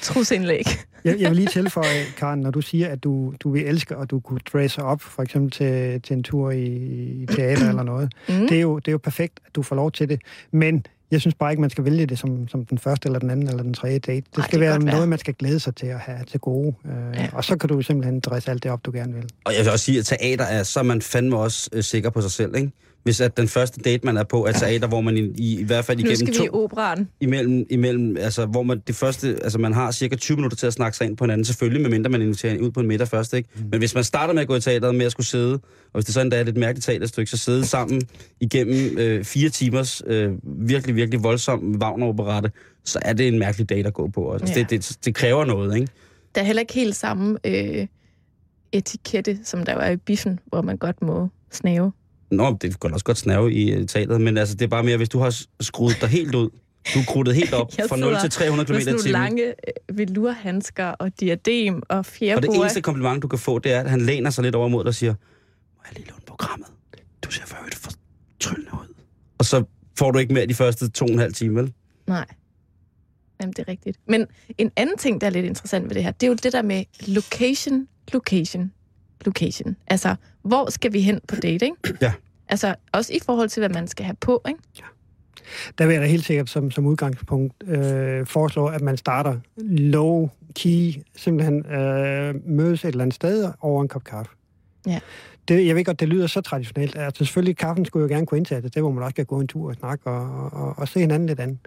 [0.00, 0.64] Trusindlæg.
[1.04, 4.10] Jeg, jeg vil lige tilføje, Karen, når du siger, at du, du vil elske, og
[4.10, 6.64] du kunne dresse op, for eksempel til, til en tur i,
[7.22, 8.12] i teater eller noget.
[8.28, 8.34] Mm.
[8.34, 10.20] Det er, jo, det er jo perfekt, at du får lov til det.
[10.50, 13.30] Men jeg synes bare ikke, man skal vælge det som, som den første, eller den
[13.30, 14.26] anden, eller den tredje date.
[14.30, 14.94] Det Ej, skal det være godt være.
[14.94, 16.74] noget, man skal glæde sig til at have til gode.
[16.84, 17.28] Øh, ja.
[17.32, 19.24] Og så kan du simpelthen dresse alt det op, du gerne vil.
[19.44, 22.10] Og jeg vil også sige, at teater er, så er man fandme også øh, sikker
[22.10, 22.70] på sig selv, ikke?
[23.02, 25.64] Hvis at den første date, man er på, er teater, hvor man i, i, i
[25.64, 26.44] hvert fald Nu igennem skal vi to...
[26.44, 27.08] i operan.
[27.20, 30.72] imellem, imellem, altså hvor man det første, altså man har cirka 20 minutter til at
[30.72, 33.48] snakke sig ind på hinanden, selvfølgelig, medmindre man inviterer ud på en middag først, ikke?
[33.54, 33.62] Mm.
[33.70, 35.60] Men hvis man starter med at gå i teateret med at skulle sidde, og
[35.92, 38.02] hvis det sådan er et lidt mærkeligt teaterstykke, så sidde sammen
[38.40, 42.50] igennem øh, fire timers øh, virkelig, virkelig voldsom Wagner-operette,
[42.84, 44.32] så er det en mærkelig date at gå på.
[44.32, 44.60] Altså, Ja.
[44.60, 45.88] det, det, det, kræver noget, ikke?
[46.34, 47.86] Der er heller ikke helt samme øh,
[48.72, 51.92] etikette, som der var i biffen, hvor man godt må snave.
[52.32, 54.96] Nå, det kan også godt snave i øh, teateret, men altså, det er bare mere,
[54.96, 56.50] hvis du har skruet dig helt ud,
[56.94, 58.98] du er krudtet helt op Jeg fra 0 sidder til 300 km i timen.
[59.12, 63.80] lange øh, velurhandsker og diadem og Og det eneste kompliment, du kan få, det er,
[63.80, 65.14] at han læner sig lidt over mod dig og siger,
[65.76, 66.68] må jeg lige låne programmet?
[67.24, 68.94] Du ser for øvrigt fortryllende ud.
[69.38, 69.64] Og så
[69.98, 71.72] får du ikke mere de første to og en halv time, vel?
[72.06, 72.26] Nej.
[73.40, 73.98] Jamen, det er rigtigt.
[74.08, 74.26] Men
[74.58, 76.62] en anden ting, der er lidt interessant ved det her, det er jo det der
[76.62, 78.72] med location, location,
[79.26, 79.76] location.
[79.86, 81.76] Altså, hvor skal vi hen på date, ikke?
[82.00, 82.12] Ja.
[82.48, 84.60] Altså, også i forhold til, hvad man skal have på, ikke?
[85.78, 91.02] Der vil jeg da helt sikkert som, som udgangspunkt øh, foreslå, at man starter low-key,
[91.16, 94.32] simpelthen øh, mødes et eller andet sted over en kop kaffe.
[94.86, 94.98] Ja.
[95.48, 96.96] Det, jeg ved godt, det lyder så traditionelt.
[96.96, 99.48] Altså selvfølgelig, kaffen skulle jo gerne kunne indtage det, hvor man også kan gå en
[99.48, 101.58] tur og snakke og, og, og se hinanden lidt andet.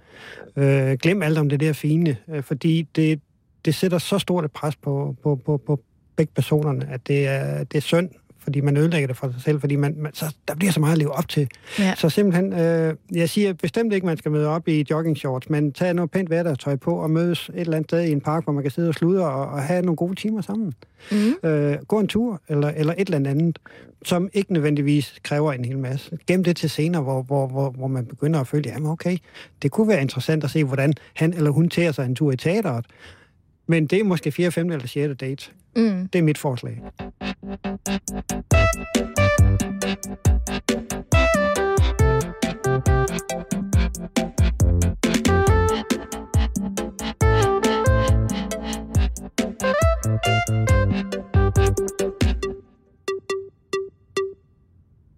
[0.55, 3.21] Øh, glem alt om det der fine, øh, fordi det,
[3.65, 5.79] det sætter så stort et pres på, på, på, på
[6.15, 8.10] begge personerne, at det er, det er synd,
[8.45, 10.91] fordi man ødelægger det for sig selv, fordi man, man, så, der bliver så meget
[10.91, 11.47] at leve op til.
[11.80, 11.95] Ja.
[11.95, 15.71] Så simpelthen, øh, jeg siger bestemt ikke, man skal møde op i jogging shorts, men
[15.71, 18.54] tage noget pænt hverdagstøj på og mødes et eller andet sted i en park, hvor
[18.54, 20.73] man kan sidde og sludre og, og have nogle gode timer sammen.
[21.12, 21.49] Mm.
[21.49, 23.60] Øh, gå en tur eller, eller et eller andet,
[24.06, 26.17] som ikke nødvendigvis kræver en hel masse.
[26.28, 29.17] Gem det til senere, hvor, hvor, hvor, hvor man begynder at føle, jamen okay,
[29.62, 32.36] det kunne være interessant at se, hvordan han eller hun tager sig en tur i
[32.36, 32.86] teateret.
[33.67, 34.71] Men det er måske 4., 5.
[34.71, 35.17] eller 6.
[35.19, 35.51] date.
[35.75, 36.08] Mm.
[36.08, 36.82] Det er mit forslag.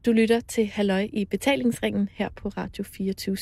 [0.06, 3.38] Du lytter til Halløj i betalingsringen her på Radio 24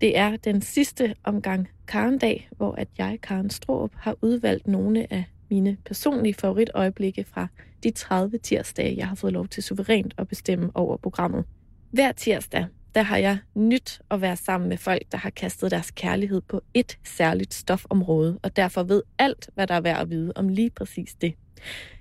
[0.00, 5.24] det er den sidste omgang Karendag, hvor at jeg, Karen Stroop, har udvalgt nogle af
[5.50, 7.46] mine personlige favoritøjeblikke fra
[7.82, 11.44] de 30 tirsdage, jeg har fået lov til suverænt at bestemme over programmet.
[11.90, 15.90] Hver tirsdag, der har jeg nyt at være sammen med folk, der har kastet deres
[15.90, 20.32] kærlighed på et særligt stofområde, og derfor ved alt, hvad der er værd at vide
[20.36, 21.34] om lige præcis det.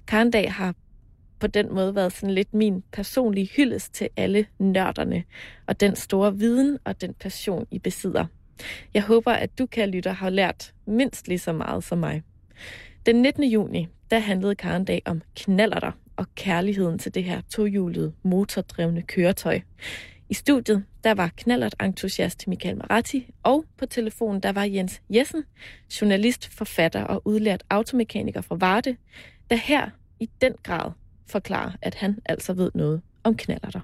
[0.08, 0.76] Karendag har
[1.40, 5.24] på den måde været sådan lidt min personlige hyldest til alle nørderne,
[5.68, 8.26] og den store viden og den passion, I besidder.
[8.94, 12.24] Jeg håber, at du, kan lytter, har lært mindst lige så meget som mig.
[13.06, 13.44] Den 19.
[13.44, 19.60] juni, der handlede Karendag om knallerter og kærligheden til det her tohjulede, motordrevne køretøj.
[20.30, 25.44] I studiet, der var knallert entusiast Michael Maratti, og på telefonen, der var Jens Jessen,
[26.02, 28.96] journalist, forfatter og udlært automekaniker fra Varde,
[29.50, 30.92] der her i den grad
[31.32, 33.80] forklarer, at han altså ved noget om knallerter.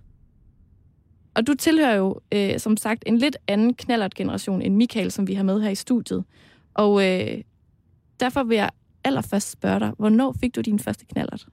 [1.36, 5.34] Og du tilhører jo, øh, som sagt, en lidt anden knallert-generation end Michael, som vi
[5.34, 6.24] har med her i studiet.
[6.74, 7.38] Og øh,
[8.20, 8.70] derfor vil jeg
[9.04, 11.46] allerførst spørge dig, hvornår fik du din første knallert?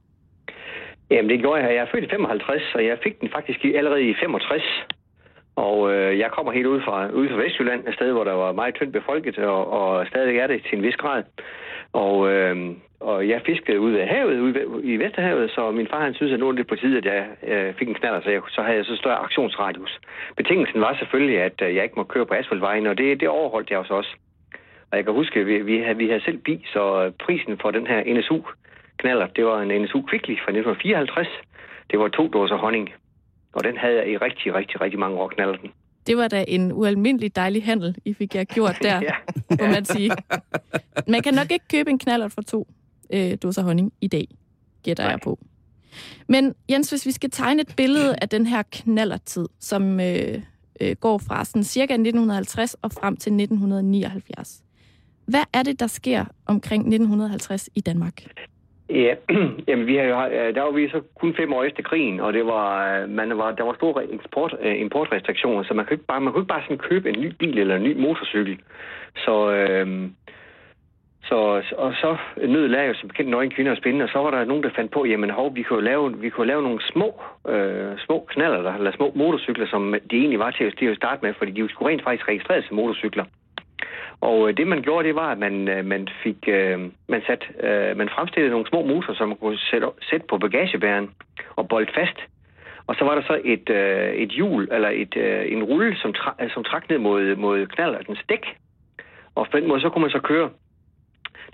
[1.10, 1.74] Jamen, det gjorde jeg.
[1.74, 4.62] Jeg er født i 55, og jeg fik den faktisk allerede i 65.
[5.56, 8.52] Og øh, jeg kommer helt ud fra, ude fra Vestjylland, et sted, hvor der var
[8.52, 11.22] meget tyndt befolket, og, og stadig er det til en vis grad.
[11.92, 16.14] Og, øh, og jeg fiskede ud af havet, ude i Vesterhavet, så min far han
[16.14, 18.42] synes, at nu er det på tide, at jeg øh, fik en knaller, så, jeg,
[18.48, 20.00] så havde jeg så større aktionsradius.
[20.36, 23.70] Betingelsen var selvfølgelig, at øh, jeg ikke må køre på asfaltvejen, og det, det overholdt
[23.70, 24.14] jeg også.
[24.90, 27.70] Og jeg kan huske, at vi, vi, havde, vi havde selv bil, så prisen for
[27.70, 28.38] den her NSU
[28.98, 31.28] knaller, det var en NSU Quickly fra 1954.
[31.90, 32.94] Det var to dåser honning.
[33.52, 35.72] Og den havde jeg i rigtig, rigtig, rigtig mange år knaller den.
[36.06, 39.14] Det var da en ualmindelig dejlig handel, I fik jeg gjort der, ja.
[39.50, 40.10] må man sige.
[41.08, 42.68] Man kan nok ikke købe en knallert for to
[43.12, 44.28] øh, dåser honning i dag,
[44.82, 45.10] gætter Nej.
[45.10, 45.38] jeg på.
[46.28, 50.42] Men Jens, hvis vi skal tegne et billede af den her knallertid, som øh,
[50.80, 54.62] øh, går fra sådan cirka 1950 og frem til 1979.
[55.26, 58.24] Hvad er det, der sker omkring 1950 i Danmark?
[58.90, 59.14] Ja,
[59.68, 62.46] jamen vi har jo, der var vi så kun fem år efter krigen, og det
[62.46, 66.20] var, øh, man var, der var store eksport, øh, importrestriktioner, så man kunne ikke bare,
[66.20, 68.58] man kunne ikke bare sådan købe en ny bil eller en ny motorcykel.
[69.16, 70.10] Så, øh,
[71.24, 74.30] så, og så nød lærer jo som bekendt nøgen kvinder og spændende, og så var
[74.30, 77.20] der nogen, der fandt på, jamen hov, vi kunne lave, vi kunne lave nogle små,
[77.48, 81.50] øh, små knaller, eller små motorcykler, som de egentlig var til at starte med, fordi
[81.50, 83.24] de skulle rent faktisk registreres som motorcykler.
[84.20, 87.44] Og øh, det man gjorde, det var, at man, øh, man fik, øh, man, sat,
[87.60, 91.10] øh, man fremstillede nogle små muser, som man kunne sætte, sætte på bagagebæren
[91.56, 92.18] og bolde fast.
[92.86, 96.12] Og så var der så et, øh, et hjul, eller et, øh, en rulle, som,
[96.12, 98.46] tra, som trak ned mod, mod knallertens dæk.
[99.34, 100.50] Og på den måde, så kunne man så køre.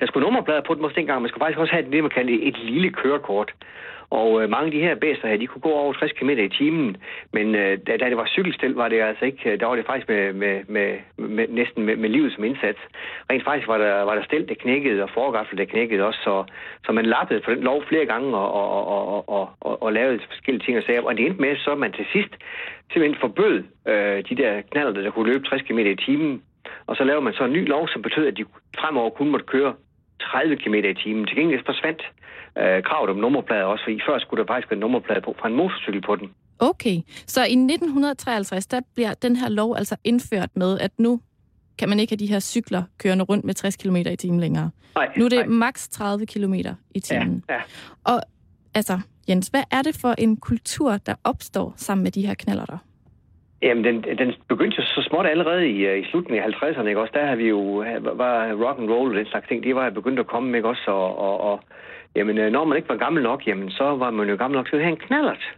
[0.01, 1.23] Der skulle nummerplader på dem også dengang.
[1.23, 3.55] Man skulle faktisk også have det, man kaldte et lille kørekort.
[4.11, 6.49] Og øh, mange af de her bæster her, de kunne gå over 60 km i
[6.49, 6.97] timen,
[7.33, 9.87] men øh, da, da det var cykelstil, var det altså ikke, øh, der var det
[9.87, 12.79] faktisk med, med, med, med næsten med, med livet som indsats.
[13.31, 16.45] Rent faktisk var der, var der stil, der knækkede, og forgaffel, der knækkede også, så,
[16.87, 20.21] så man lappede for den lov flere gange og, og, og, og, og, og lavede
[20.27, 21.03] forskellige ting og sager.
[21.03, 22.33] Og det endte med, så man til sidst
[22.93, 26.43] simpelthen forbød øh, de der knaller, der kunne løbe 60 km i timen,
[26.87, 28.45] og så lavede man så en ny lov, som betød, at de
[28.79, 29.75] fremover kun måtte køre
[30.21, 31.27] 30 km i timen.
[31.27, 32.03] Til gengæld forsvandt
[32.59, 35.55] øh, kravet om nummerplader også, fordi før skulle der faktisk være nummerplade på, fra en
[35.55, 36.29] motorcykel på den.
[36.59, 41.21] Okay, så i 1953, der bliver den her lov altså indført med, at nu
[41.79, 44.71] kan man ikke have de her cykler kørende rundt med 60 km i timen længere.
[44.95, 45.47] Nej, nu er det nej.
[45.47, 46.55] maks 30 km
[46.95, 47.45] i timen.
[47.49, 47.61] Ja, ja.
[48.05, 48.21] Og
[48.75, 52.65] altså, Jens, hvad er det for en kultur, der opstår sammen med de her knaller
[52.65, 52.79] der?
[53.63, 57.01] Jamen, den, den begyndte jo så småt allerede i, øh, i slutningen af 50'erne, ikke
[57.01, 57.13] også?
[57.15, 59.91] Der har vi jo, øh, var rock and roll og den slags ting, det var
[59.91, 60.91] begyndt at komme, ikke også?
[60.91, 61.61] Og, og, og
[62.17, 64.69] jamen, øh, når man ikke var gammel nok, jamen, så var man jo gammel nok
[64.69, 65.57] til at have en knallert.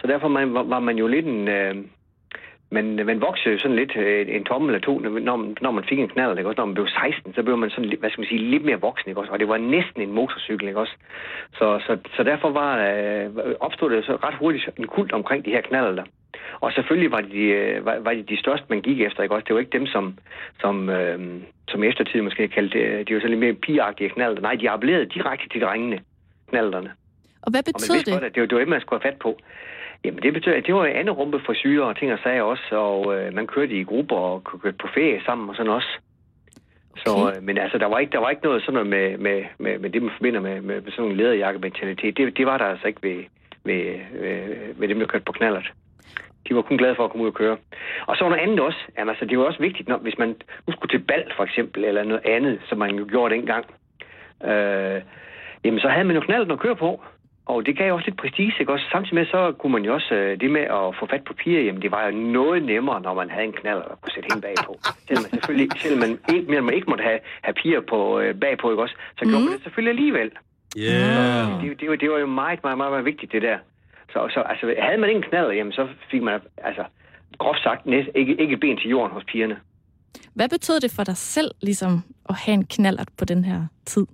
[0.00, 1.48] Så derfor man, var, var man jo lidt en...
[1.48, 1.74] Øh,
[2.70, 5.98] men man voksede jo sådan lidt øh, en tommel eller to, når, når man fik
[5.98, 6.60] en knald, ikke også?
[6.60, 9.08] Når man blev 16, så blev man sådan, hvad skal man sige, lidt mere voksen,
[9.08, 9.32] ikke også?
[9.32, 10.96] Og det var næsten en motorcykel, ikke også?
[11.52, 15.50] Så, så, så derfor var, øh, opstod det så ret hurtigt en kult omkring de
[15.50, 16.04] her knaller.
[16.60, 19.44] Og selvfølgelig var de, øh, var, var de de største, man gik efter, ikke også?
[19.48, 20.18] Det var ikke dem, som,
[20.60, 21.18] som, øh,
[21.68, 24.40] som eftertid måske kaldte, de var sådan lidt mere pigeagtige knaller.
[24.40, 26.00] Nej, de appellerede direkte til drengene,
[26.50, 26.90] knallerne.
[27.42, 28.14] Og hvad Og betød vidste det?
[28.20, 29.38] godt, at det var, det var det, man skulle have fat på.
[30.04, 32.76] Jamen, det betyder, at det var andet rumpe for syre og ting og sager også,
[32.76, 35.88] og øh, man kørte i grupper og kørte på ferie sammen og sådan også.
[36.96, 37.36] Så, Okay.
[37.36, 39.78] øh, men altså, der var ikke, der var ikke noget sådan noget med, med, med,
[39.78, 42.16] med det, man forbinder med, med, med sådan en lederjakke-mentalitet.
[42.16, 43.24] Det, det var der altså ikke ved,
[43.64, 43.82] ved,
[44.20, 45.72] ved, ved dem, der kørte på knallert.
[46.48, 47.56] De var kun glade for at komme ud og køre.
[48.06, 48.78] Og så var noget andet også.
[48.98, 50.28] Jamen, altså, det var også vigtigt, når, hvis man
[50.66, 53.64] nu skulle til bal, for eksempel, eller noget andet, som man jo gjorde dengang.
[54.44, 55.02] Øh,
[55.64, 57.00] jamen, så havde man jo knaldet at køre på.
[57.46, 58.86] Og det gav også lidt prestige, ikke også?
[58.92, 61.62] Samtidig med, så kunne man jo også, øh, det med at få fat på piger,
[61.62, 64.46] jamen det var jo noget nemmere, når man havde en knald at kunne sætte hende
[64.46, 64.72] bagpå.
[65.06, 68.70] Selvom man selvfølgelig, selvom man ikke, man ikke måtte have, have piger på, øh, bagpå,
[68.70, 68.96] ikke også?
[69.18, 70.30] Så gjorde man det selvfølgelig alligevel.
[70.76, 71.62] Yeah.
[71.62, 73.58] Det, det, var, det var jo meget, meget, meget, meget vigtigt, det der.
[74.12, 76.84] Så, så altså, havde man ikke en knald, jamen så fik man, altså,
[77.38, 79.56] groft sagt, næst, ikke, ikke et ben til jorden hos pigerne.
[80.34, 81.92] Hvad betød det for dig selv, ligesom,
[82.28, 84.06] at have en knallert på den her tid?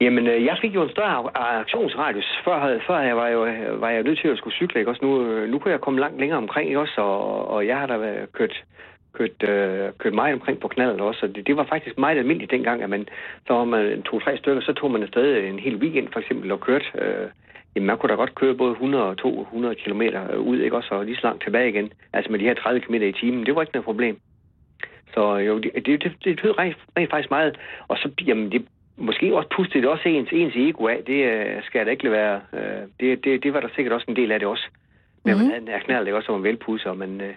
[0.00, 2.28] Jamen, øh, jeg fik jo en større aktionsradius.
[2.44, 3.40] Før, før jeg var, jo,
[3.78, 5.04] var jeg nødt til at skulle cykle, ikke også?
[5.04, 7.00] Nu, øh, nu kunne jeg komme langt længere omkring, ikke også?
[7.00, 8.64] Og, og jeg har da været kørt,
[9.12, 11.26] kørt, øh, kørt meget omkring på knaldet også.
[11.26, 13.08] Og det, det var faktisk meget almindeligt dengang, at man,
[13.46, 16.60] så var man to-tre stykker, så tog man afsted en hel weekend for eksempel og
[16.60, 16.84] kørte.
[16.94, 17.28] Øh,
[17.74, 20.02] jamen, man kunne da godt køre både 100 og 200 km
[20.38, 20.94] ud, ikke også?
[20.94, 21.92] Og lige så langt tilbage igen.
[22.12, 23.46] Altså med de her 30 km i timen.
[23.46, 24.20] Det var ikke noget problem.
[25.14, 27.56] Så jo, det, det, det, det betød rent, rent faktisk meget.
[27.88, 28.64] Og så, jamen, det,
[28.96, 31.02] måske også pustede det også ens, ens ego af.
[31.06, 32.40] Det øh, skal da ikke være.
[32.52, 34.64] Øh, det, det, det var der sikkert også en del af det også.
[35.24, 35.42] Men Mhm.
[35.44, 37.34] man havde en knald, ikke også, som var velpudset, og man, øh,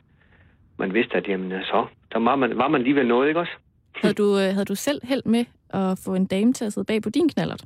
[0.77, 3.51] man vidste, at jamen, så, så var man, var man alligevel noget, ikke også?
[3.95, 6.85] Havde du, øh, havde du selv held med at få en dame til at sidde
[6.85, 7.63] bag på din knallert?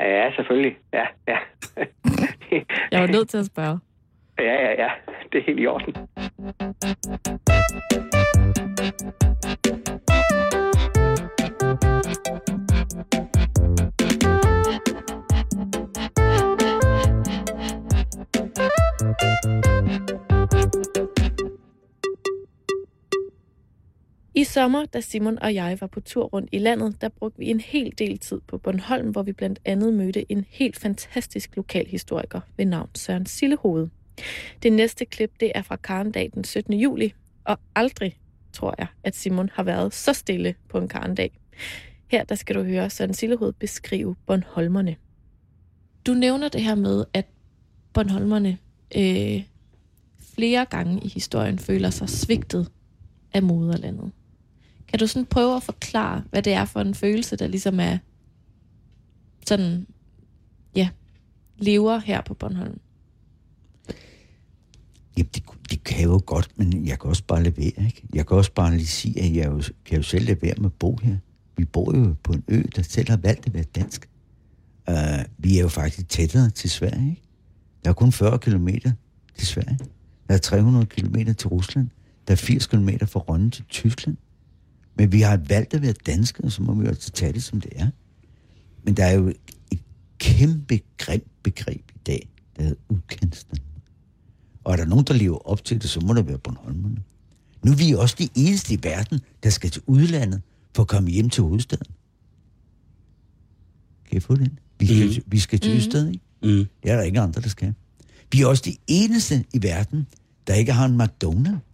[0.00, 0.76] Ja, selvfølgelig.
[0.92, 1.38] Ja, ja.
[2.92, 3.78] Jeg var nødt til at spørge.
[4.38, 4.90] ja, ja, ja.
[5.32, 5.94] Det er helt i orden.
[24.34, 27.50] I sommer, da Simon og jeg var på tur rundt i landet, der brugte vi
[27.50, 32.40] en hel del tid på Bornholm, hvor vi blandt andet mødte en helt fantastisk lokalhistoriker
[32.56, 33.88] ved navn Søren Sillehoved.
[34.62, 36.74] Det næste klip, det er fra Karndag den 17.
[36.74, 37.14] juli,
[37.44, 38.18] og aldrig,
[38.52, 41.38] tror jeg, at Simon har været så stille på en Karndag.
[42.08, 44.96] Her der skal du høre Søren Sillehoved beskrive Bornholmerne.
[46.06, 47.26] Du nævner det her med, at
[47.92, 48.58] Bornholmerne
[48.96, 49.42] øh,
[50.34, 52.70] flere gange i historien føler sig svigtet
[53.32, 54.12] af moderlandet.
[54.90, 57.98] Kan du sådan prøve at forklare, hvad det er for en følelse, der ligesom er
[59.46, 59.86] sådan,
[60.76, 60.88] ja,
[61.58, 62.80] lever her på Bornholm?
[65.16, 68.02] Jamen, det, det kan jeg jo godt, men jeg kan også bare levere, ikke?
[68.14, 70.72] Jeg kan også bare lige sige, at jeg jo, kan jo selv levere med at
[70.72, 71.16] bo her.
[71.56, 74.08] Vi bor jo på en ø, der selv har valgt at være dansk.
[74.90, 74.94] Uh,
[75.38, 77.22] vi er jo faktisk tættere til Sverige, ikke?
[77.84, 78.68] Der er kun 40 km
[79.38, 79.78] til Sverige.
[80.28, 81.88] Der er 300 km til Rusland.
[82.28, 84.16] Der er 80 km fra Rønne til Tyskland.
[85.00, 87.60] Men vi har valgt at være danske, og så må vi jo tage det, som
[87.60, 87.88] det er.
[88.84, 89.28] Men der er jo
[89.70, 89.80] et
[90.18, 93.58] kæmpe grimt begreb i dag, der hedder udkendsden.
[94.64, 97.02] Og er der nogen, der lever op til det, så må det være Bornholmerne.
[97.64, 100.42] Nu er vi også de eneste i verden, der skal til udlandet
[100.74, 101.92] for at komme hjem til hovedstaden.
[104.08, 104.58] Kan I få den?
[104.78, 105.32] Vi skal, mm.
[105.32, 105.78] vi skal til Mhm.
[105.80, 106.24] Ystad, ikke?
[106.42, 106.66] Mm.
[106.82, 107.74] Det er der ikke andre, der skal.
[108.32, 110.06] Vi er også de eneste i verden,
[110.46, 111.69] der ikke har en McDonald's.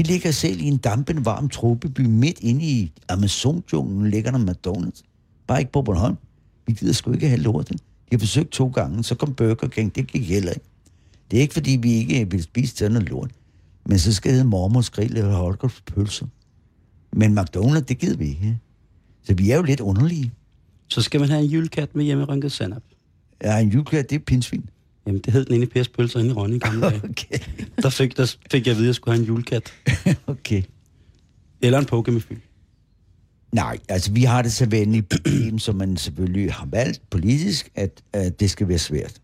[0.00, 5.02] De ligger selv i en dampende varm tropeby midt inde i Amazon-junglen, ligger der McDonald's.
[5.46, 6.16] Bare ikke på Bornholm.
[6.66, 7.80] Vi gider sgu ikke have lortet.
[7.80, 10.66] De har forsøgt to gange, så kom Burger King, det gik heller ikke.
[11.30, 13.30] Det er ikke, fordi vi ikke vil spise sådan noget lort.
[13.86, 16.26] Men så skal det hedde mormors grill eller Holgers pølser.
[17.12, 18.58] Men McDonald's, det gider vi ikke.
[19.22, 20.32] Så vi er jo lidt underlige.
[20.88, 22.82] Så skal man have en julekat med hjemmerynket sandap.
[23.42, 24.68] Ja, en julekat, det er pindsvin.
[25.10, 27.00] Jamen, det hed den inde i Pers Pølser inde i Rønne i gamle dage.
[27.10, 27.38] Okay,
[27.82, 29.72] Der fik, der fik jeg at vide, at jeg skulle have en julekat.
[30.26, 30.62] okay.
[31.60, 32.20] Eller en poke med.
[33.52, 38.02] Nej, altså vi har det så venlige problem, som man selvfølgelig har valgt politisk, at,
[38.12, 39.20] at det skal være svært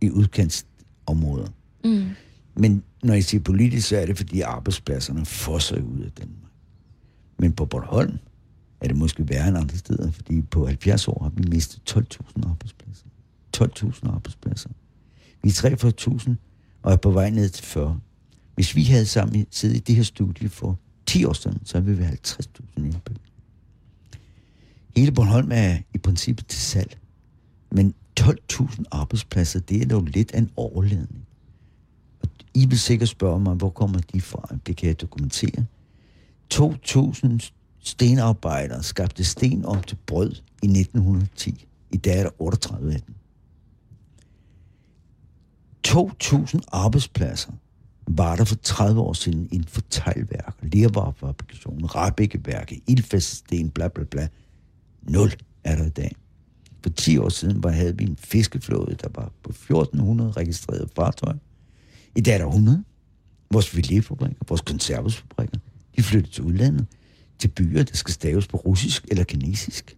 [0.00, 1.48] i udkantsområder.
[1.84, 2.06] Mm.
[2.54, 6.52] Men når jeg siger politisk, så er det, fordi arbejdspladserne fosser ud af Danmark.
[7.38, 8.18] Men på Bornholm
[8.80, 12.50] er det måske værre end andre steder, fordi på 70 år har vi mistet 12.000
[12.50, 13.06] arbejdspladser.
[13.56, 14.70] 12.000 arbejdspladser.
[15.42, 16.30] Vi er 43.000
[16.82, 18.00] og er på vej ned til 40.
[18.54, 21.96] Hvis vi havde sammen siddet i det her studie for 10 år siden, så ville
[21.96, 23.24] vi være 50.000 indbyggere.
[24.96, 26.98] Hele Bornholm er i princippet til salg.
[27.70, 31.26] Men 12.000 arbejdspladser, det er dog lidt af en overledning.
[32.22, 34.56] Og I vil sikkert spørge mig, hvor kommer de fra?
[34.66, 35.64] Det kan jeg dokumentere.
[36.54, 40.30] 2.000 stenarbejdere skabte sten om til brød
[40.62, 41.66] i 1910.
[41.90, 43.14] I dag er der 38 af dem.
[45.86, 47.52] 2.000 arbejdspladser
[48.06, 54.28] var der for 30 år siden inden for teglværk, lervarefabrikation, rabækkeværke, ildfaststen, bla bla bla.
[55.02, 55.32] Nul
[55.64, 56.16] er der i dag.
[56.82, 61.38] For 10 år siden var, havde vi en fiskeflåde, der var på 1400 registrerede fartøjer.
[62.16, 62.84] I dag er der 100.
[63.50, 65.58] Vores filetfabrikker, vores konservesfabrikker,
[65.96, 66.86] de flyttede til udlandet,
[67.38, 69.96] til byer, der skal staves på russisk eller kinesisk.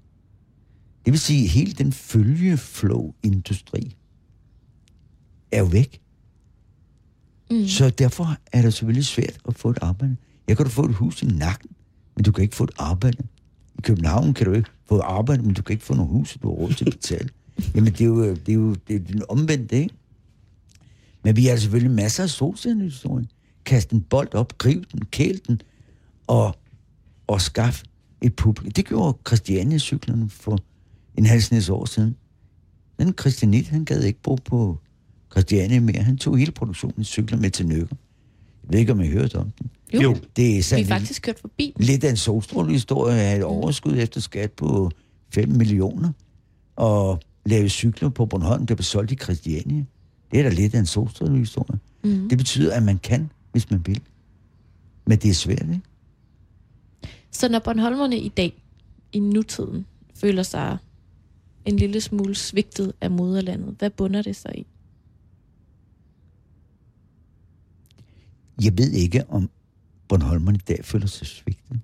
[1.04, 3.96] Det vil sige, at hele den følgeflow-industri
[5.52, 6.00] er jo væk.
[7.50, 7.66] Mm.
[7.66, 10.16] Så derfor er det selvfølgelig svært at få et arbejde.
[10.48, 11.70] Jeg kan du få et hus i nakken,
[12.16, 13.22] men du kan ikke få et arbejde.
[13.78, 16.38] I København kan du ikke få et arbejde, men du kan ikke få noget hus,
[16.42, 17.28] du har råd til at betale.
[17.74, 19.94] Jamen, det er jo, det er jo det er den omvendte, ikke?
[21.24, 23.30] Men vi har selvfølgelig masser af solcellehistorien.
[23.64, 25.60] Kast en bold op, griv den, kæl den,
[26.26, 26.56] og,
[27.26, 27.82] og skaf
[28.20, 28.72] et publikum.
[28.72, 30.58] Det gjorde Christiania-cyklerne for
[31.16, 32.16] en halv snes år siden.
[32.98, 34.78] Den Christianit, han gad ikke bo på
[35.32, 36.02] Christiania mere.
[36.02, 37.96] Han tog hele produktionen cykler med til Nøkker.
[38.62, 39.70] Jeg ved ikke, om I har hørt om den.
[39.94, 40.16] Jo, jo.
[40.36, 43.96] Det er vi er sådan faktisk kørt forbi lidt af en solstrålehistorie af et overskud
[43.98, 44.90] efter skat på
[45.34, 46.12] 5 millioner.
[46.76, 49.84] Og lave cykler på Bornholm, der blev solgt i Christiania.
[50.30, 51.80] Det er da lidt af en solstrålehistorie.
[52.04, 52.28] Mm.
[52.28, 54.00] Det betyder, at man kan, hvis man vil.
[55.06, 55.80] Men det er svært, ikke?
[57.30, 58.62] Så når Bornholmerne i dag,
[59.12, 60.78] i nutiden, føler sig
[61.64, 64.66] en lille smule svigtet af moderlandet, hvad bunder det sig i?
[68.64, 69.50] Jeg ved ikke, om
[70.08, 71.80] Bornholmerne i dag føler sig svigtet.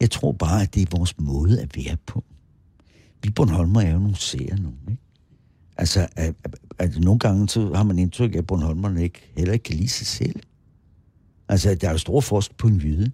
[0.00, 2.24] Jeg tror bare, at det er vores måde at være på.
[3.22, 5.02] Vi Bornholmer er jo nogle seere nu, ikke?
[5.76, 9.52] Altså, at, at, at nogle gange så har man indtryk af, at Bornholmerne ikke, heller
[9.52, 10.40] ikke kan lide sig selv.
[11.48, 13.12] Altså, der er jo stor forskel på en jyde.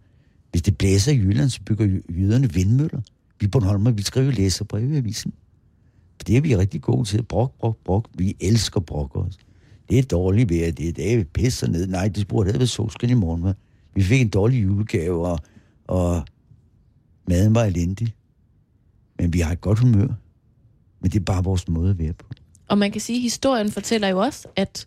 [0.51, 3.01] Hvis det blæser i Jylland, så bygger jyderne vindmøller.
[3.41, 5.33] Vi Bornholmer, vi skriver læserbrev i avisen.
[6.17, 7.23] For det er vi rigtig gode til.
[7.23, 8.09] Brok, brok, brok.
[8.15, 9.39] Vi elsker brok også.
[9.91, 11.87] Det er dårligt vejr, det er det pisser ned.
[11.87, 13.45] Nej, det burde have været solskin i morgen.
[13.45, 13.53] hva'?
[13.95, 15.39] Vi fik en dårlig julegave, og,
[15.87, 16.23] og
[17.29, 18.15] maden var elendig.
[19.19, 20.09] Men vi har et godt humør.
[21.01, 22.27] Men det er bare vores måde at være på.
[22.69, 24.87] Og man kan sige, at historien fortæller jo også, at,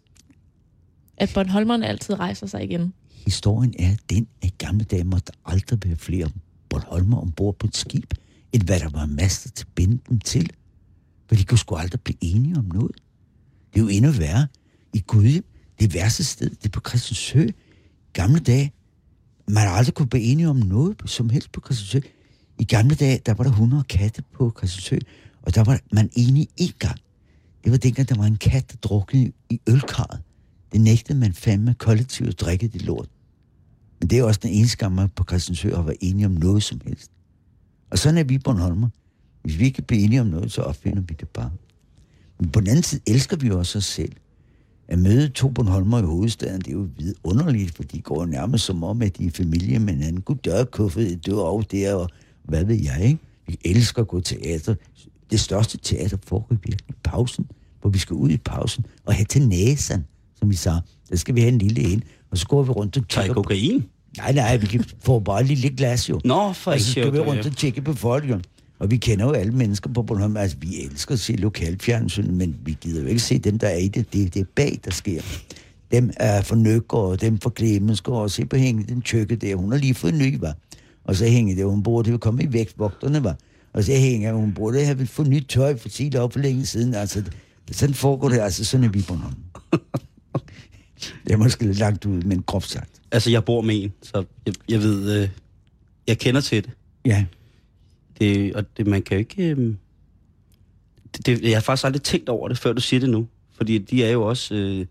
[1.18, 2.94] at Bornholmerne altid rejser sig igen.
[3.10, 6.30] Historien er den, at i gamle dage måtte der aldrig være flere
[6.70, 8.14] Bornholmer ombord på et skib,
[8.54, 10.50] end hvad der var master til at binde dem til.
[11.28, 12.96] For de kunne sgu aldrig blive enige om noget.
[13.74, 14.48] Det er jo endnu værre.
[14.94, 15.46] I Gudhjem,
[15.80, 17.48] det værste sted, det er på Christiansø.
[18.14, 18.74] Gamle dage,
[19.48, 22.08] man har aldrig kunne blive enige om noget som helst på Christiansø.
[22.60, 24.98] I gamle dage, der var der 100 katte på Christiansø,
[25.42, 27.00] og der var man enige én gang.
[27.64, 30.22] Det var dengang, der var en kat, der druknede i ølkarret.
[30.72, 33.10] Det nægtede man fandme kollektivt at drikke det lort.
[34.00, 36.64] Men det er også den eneste gang, man på Christiansø har været enige om noget
[36.64, 37.12] som helst.
[37.90, 38.90] Og sådan er vi Bornholmer.
[39.44, 41.52] Hvis vi ikke kan blive enige om noget, så opfinder vi det bare.
[42.40, 44.14] Men på den anden side elsker vi også os selv.
[44.88, 46.88] At møde to Bornholmer i hovedstaden, det er jo
[47.24, 50.22] underligt, for de går nærmest som om, at de er familie med hinanden.
[50.22, 52.10] Gud dør kuffet, er over der, og
[52.44, 53.20] hvad ved jeg, ikke?
[53.48, 54.76] Vi elsker at gå teater.
[55.32, 57.46] Det største teater foregår virkelig i pausen,
[57.82, 60.06] hvor vi skal ud i pausen og have til næsen,
[60.40, 60.82] som vi sagde.
[61.10, 63.34] Der skal vi have en lille en, og så går vi rundt og på...
[63.34, 63.84] kokain?
[64.18, 66.22] Nej, nej, vi kan få bare et lille glas jo.
[66.26, 68.40] Nå, for Og så skal vi rundt og tjekke på folk, jo.
[68.82, 70.38] Og vi kender jo alle mennesker på Bornholm.
[70.38, 73.78] Altså, vi elsker at se lokalfjernsyn, men vi gider jo ikke se dem, der er
[73.78, 74.14] i det.
[74.14, 75.22] Det, det er bag, der sker.
[75.92, 76.56] Dem er for
[76.90, 79.56] og dem for Clemensgaard, og se på hænge den tjekke der.
[79.56, 80.56] Hun har lige fået en ny, var.
[81.04, 83.38] Og så hænger det, hun burde jo komme i vægtvogterne, var.
[83.74, 86.94] Og så hænger hun burde have fået nyt tøj for sige op for længe siden.
[86.94, 87.24] Altså,
[87.72, 89.36] sådan foregår det, altså sådan er vi på Bornholm.
[91.26, 93.02] det er måske lidt langt ud, men groft sagt.
[93.12, 95.22] Altså, jeg bor med en, så jeg, jeg ved...
[95.22, 95.30] Øh,
[96.08, 96.72] jeg kender til det.
[97.06, 97.26] Ja,
[98.22, 99.50] det og det, man kan jo ikke...
[99.50, 99.76] Øh,
[101.18, 103.28] det, det, jeg har faktisk aldrig tænkt over det, før du siger det nu.
[103.52, 104.56] Fordi de er jo også...
[104.56, 104.86] Øh,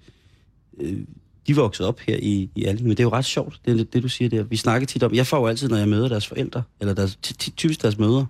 [0.80, 0.98] øh,
[1.46, 3.80] de er vokset op her i, i Alling, men det er jo ret sjovt, det,
[3.80, 4.42] er det du siger der.
[4.42, 5.14] Vi snakker tit om...
[5.14, 7.16] Jeg får jo altid, når jeg møder deres forældre, eller deres,
[7.56, 8.26] typisk deres mødre,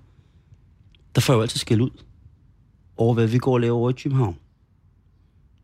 [1.15, 1.91] der får jeg jo altid skæld ud
[2.97, 4.37] over, hvad vi går og laver over i København.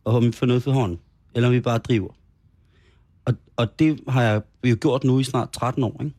[0.04, 0.98] Og om vi får noget for hånden,
[1.34, 2.08] eller om vi bare driver.
[3.24, 6.14] Og, og det har jeg jo gjort nu i snart 13 år, ikke?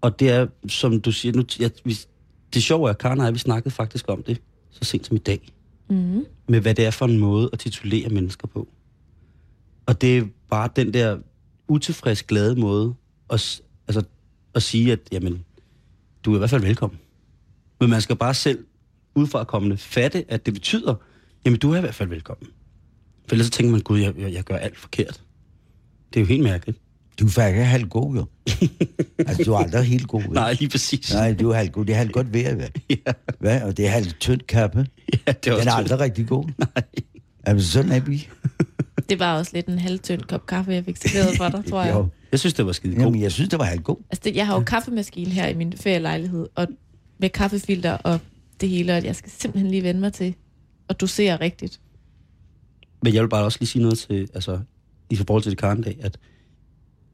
[0.00, 1.98] Og det er, som du siger, nu, jeg, vi,
[2.54, 4.40] det sjove er, at Karen og jeg, vi snakkede faktisk om det
[4.70, 5.52] så sent som i dag.
[5.90, 6.26] Mm.
[6.48, 8.68] Med hvad det er for en måde at titulere mennesker på.
[9.86, 11.18] Og det er bare den der
[11.68, 12.94] utilfreds glade måde
[13.30, 14.02] at, altså,
[14.54, 15.44] at sige, at jamen,
[16.24, 16.98] du er i hvert fald velkommen.
[17.80, 18.64] Men man skal bare selv
[19.14, 20.94] udefra kommende fatte, at det betyder,
[21.44, 22.50] jamen du er i hvert fald velkommen.
[23.26, 25.22] For ellers så tænker man, gud, jeg, jeg, jeg gør alt forkert.
[26.14, 26.78] Det er jo helt mærkeligt.
[27.20, 28.26] Du er faktisk halvt god, jo.
[29.28, 30.22] altså, du er aldrig helt god.
[30.22, 30.30] vel?
[30.30, 31.12] Nej, lige præcis.
[31.14, 31.84] Nej, du er halvt god.
[31.84, 32.68] Det er halvt godt vejr, hvad?
[33.06, 33.62] Ja, hvad?
[33.62, 34.78] Og det er halvt tynd kappe.
[34.78, 35.68] ja, det er Den er tyndt.
[35.70, 36.44] aldrig rigtig god.
[36.58, 36.84] Nej.
[37.44, 38.28] Altså, sådan er vi.
[39.08, 41.94] Det var også lidt en halvtynd kop kaffe, jeg fik serveret for dig, tror jeg.
[41.94, 42.08] Jo.
[42.32, 43.22] Jeg synes, det var skide Jamen, godt.
[43.22, 43.96] jeg synes, det var halvt god.
[44.10, 46.66] Altså, det, jeg har jo kaffemaskine her i min ferielejlighed, og
[47.18, 48.20] med kaffefilter og
[48.60, 50.34] det hele, og jeg skal simpelthen lige vende mig til
[50.88, 51.80] at dosere rigtigt.
[53.02, 54.58] Men jeg vil bare også lige sige noget til, altså,
[55.10, 56.18] i forhold til det Karendag, at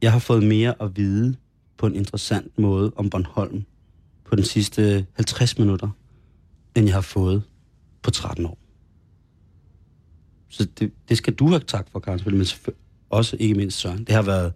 [0.03, 1.37] jeg har fået mere at vide
[1.79, 3.65] på en interessant måde om Bornholm
[4.25, 5.89] på den sidste 50 minutter,
[6.77, 7.43] end jeg har fået
[8.03, 8.59] på 13 år.
[10.49, 12.47] Så det, det skal du have tak for, Karen, men
[13.11, 14.05] også ikke mindst Søren.
[14.05, 14.53] Det har været,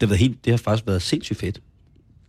[0.00, 1.62] det har, været helt, det har faktisk været sindssygt fedt.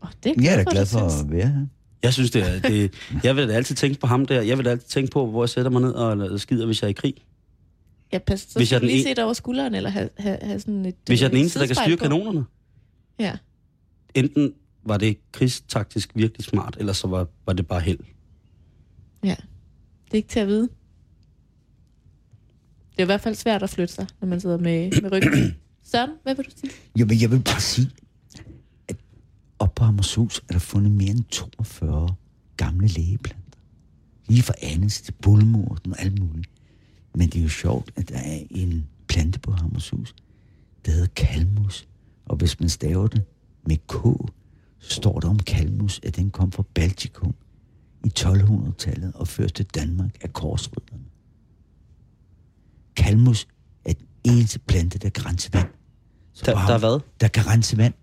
[0.01, 1.65] Oh, det Jeg er da glad for at være her.
[2.03, 2.59] Jeg synes, det er...
[2.59, 2.93] Det,
[3.23, 4.41] jeg vil da altid tænke på ham der.
[4.41, 6.87] Jeg vil da altid tænke på, hvor jeg sætter mig ned og skider, hvis jeg
[6.87, 7.15] er i krig.
[8.13, 10.09] Ja, pas, så Hvis jeg jeg den lige en- se dig over skulderen, eller have,
[10.17, 12.01] have, have sådan et Hvis jeg er den eneste, der kan styre på.
[12.01, 12.45] kanonerne.
[13.19, 13.37] Ja.
[14.15, 14.53] enten
[14.85, 17.99] var det krigstaktisk virkelig smart, eller så var, var det bare held.
[19.23, 19.35] ja.
[20.05, 20.69] Det er ikke til at vide.
[22.91, 25.55] Det er i hvert fald svært at flytte sig, når man sidder med, med ryggen.
[25.91, 26.71] Søren, hvad vil du sige?
[26.97, 27.89] Jamen, jeg vil bare sige,
[28.87, 28.95] at
[29.59, 32.15] op på Hammershus er der fundet mere end 42
[32.57, 33.59] gamle lægeplanter.
[34.27, 36.49] Lige fra Annes til Bullemorten og alt muligt.
[37.17, 40.15] Men det er jo sjovt, at der er en plante på Hammershus,
[40.85, 41.87] der hedder kalmus.
[42.25, 43.23] Og hvis man staver det
[43.67, 43.93] med K,
[44.79, 47.35] så står der om kalmus, at den kom fra Baltikum
[48.05, 51.03] i 1200-tallet og førte til Danmark af korsrydderne.
[52.95, 53.47] Kalmus
[53.85, 55.67] er den eneste plante, der kan rense vand.
[56.33, 56.99] Så Der, på der er Ham- hvad?
[57.21, 57.93] der kan rense vand.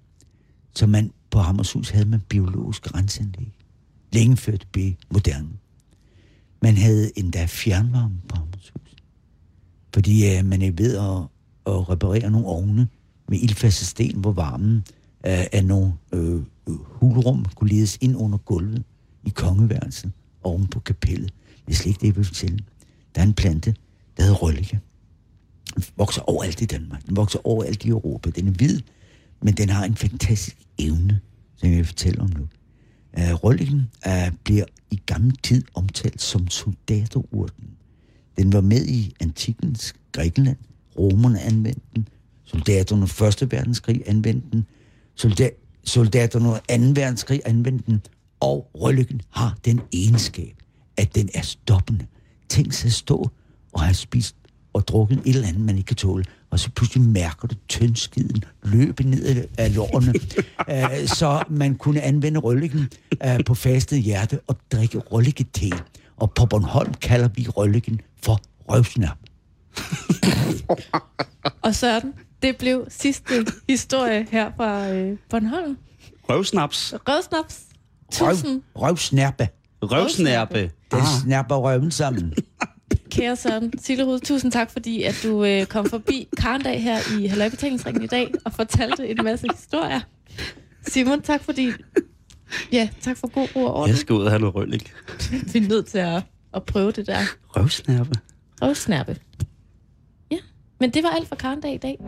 [0.77, 3.53] Så man på Hammershus havde man biologisk renseanlæg.
[4.13, 5.49] Længe før det blev moderne.
[6.63, 8.37] Man havde endda fjernvarme på.
[9.95, 11.29] Fordi øh, man er ved at,
[11.75, 12.89] at reparere nogle ovne
[13.29, 14.77] med ildfaste sten, hvor varmen
[15.27, 18.83] øh, af nogle øh, hulrum kunne ledes ind under gulvet
[19.25, 21.33] i kongeværelset oven på kapellet.
[21.67, 22.59] Det er slet ikke det, jeg vil fortælle.
[23.15, 23.75] Der er en plante,
[24.17, 24.81] der hedder røllike.
[25.75, 27.07] Den vokser overalt i Danmark.
[27.07, 28.31] Den vokser overalt i Europa.
[28.31, 28.81] Den er hvid,
[29.43, 31.21] men den har en fantastisk evne,
[31.57, 32.49] som jeg vil fortælle om nu.
[33.19, 37.69] Øh, uh, rølliken uh, øh, bliver i gammel tid omtalt som soldaterurten.
[38.37, 40.57] Den var med i antikens Grækenland.
[40.99, 42.09] Romerne anvendte den.
[42.45, 43.53] Soldaterne under 1.
[43.53, 44.67] verdenskrig anvendte den.
[45.15, 45.53] Soldat,
[45.85, 46.61] soldaterne under
[46.95, 47.01] 2.
[47.01, 48.01] verdenskrig anvendte den.
[48.41, 50.55] Og rølliken har den egenskab,
[50.97, 52.07] at den er stoppende.
[52.49, 53.31] Tænk sig at stå
[53.73, 54.37] og have spist
[54.75, 58.45] og drukket et eller andet, man ikke kan tåle, og så pludselig mærker du tyndskiden
[58.63, 60.15] løbe ned af lårene,
[60.69, 62.89] uh, så man kunne anvende rølliken
[63.25, 65.71] uh, på fastet hjerte og drikke røllike-te.
[66.17, 69.19] Og på Bornholm kalder vi rølliken for røvsnap.
[71.65, 72.13] Og sådan,
[72.43, 75.77] det blev sidste historie her fra øh, Bornholm.
[76.29, 76.95] Røvsnaps.
[77.09, 77.63] Rødsnaps.
[78.21, 79.49] Røv, Tusind røvsnærpe.
[79.83, 80.71] Røvsnærpe.
[80.91, 82.35] Den snapper røven sammen.
[83.15, 88.03] kære Søren Sillerud, tusind tak, fordi at du øh, kom forbi Karndag her i Halløjbetalingsringen
[88.03, 90.01] i dag og fortalte en masse historier.
[90.87, 91.73] Simon, tak fordi...
[92.73, 93.91] Ja, tak for god ord og orden.
[93.91, 94.93] Jeg skal ud og have noget røllik.
[95.53, 96.23] Vi er nødt til at,
[96.55, 97.19] at prøve det der
[97.57, 98.11] Røvsnærpe.
[98.63, 99.17] røvsnærpe.
[100.31, 100.39] Ja,
[100.81, 101.99] men det var alt for Karndag i dag.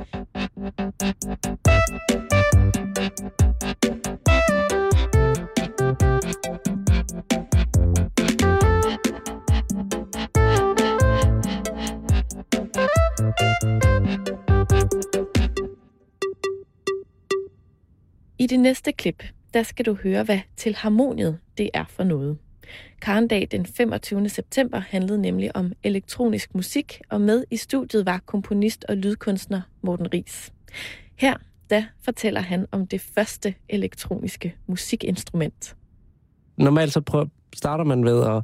[18.39, 19.23] I det næste klip,
[19.55, 22.39] der skal du høre, hvad til harmoniet det er for noget.
[23.01, 24.29] Karndag den 25.
[24.29, 30.15] september handlede nemlig om elektronisk musik, og med i studiet var komponist og lydkunstner Morten
[30.15, 30.53] Ries.
[31.17, 31.37] Her
[31.71, 35.77] der fortæller han om det første elektroniske musikinstrument.
[36.57, 38.43] Normalt så prøv, starter man ved at,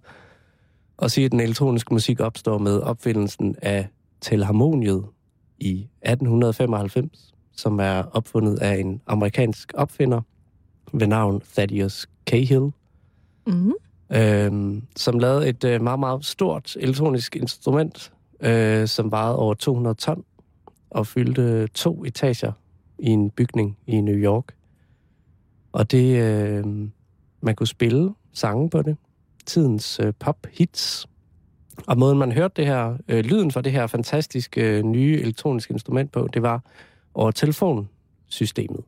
[1.03, 3.89] at sige, at den elektroniske musik opstår med opfindelsen af
[4.21, 5.05] telharmoniet
[5.59, 10.21] i 1895, som er opfundet af en amerikansk opfinder
[10.93, 12.73] ved navn Thaddeus Cahill,
[13.47, 13.73] Mm
[14.15, 19.95] øh, som lavede et øh, meget, meget stort elektronisk instrument, øh, som vejede over 200
[19.95, 20.25] ton
[20.91, 22.53] og fyldte to etager
[22.99, 24.55] i en bygning i New York.
[25.73, 26.65] Og det, øh,
[27.41, 28.97] man kunne spille sange på det,
[29.47, 31.07] tidens øh, pop-hits.
[31.87, 35.73] Og måden, man hørte det her, øh, lyden fra det her fantastiske øh, nye elektroniske
[35.73, 36.61] instrument på, det var
[37.15, 38.81] over telefonsystemet.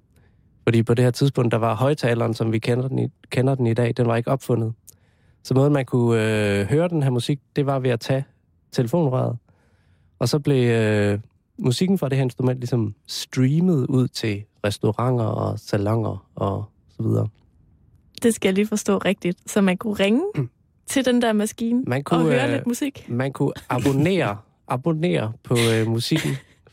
[0.62, 3.66] Fordi på det her tidspunkt, der var højtaleren, som vi kender den i, kender den
[3.66, 4.72] i dag, den var ikke opfundet.
[5.44, 8.24] Så måden, man kunne øh, høre den her musik, det var ved at tage
[8.72, 9.36] telefonrøret.
[10.18, 11.18] Og så blev øh,
[11.58, 16.64] musikken fra det her instrument ligesom streamet ud til restauranter og salonger og
[16.96, 17.28] så videre.
[18.22, 19.50] Det skal jeg lige forstå rigtigt.
[19.50, 20.22] Så man kunne ringe
[20.86, 23.06] til den der maskine Man kunne, og høre øh, lidt musik.
[23.08, 24.36] Man kunne abonnere,
[24.68, 26.30] abonnere på øh, musikken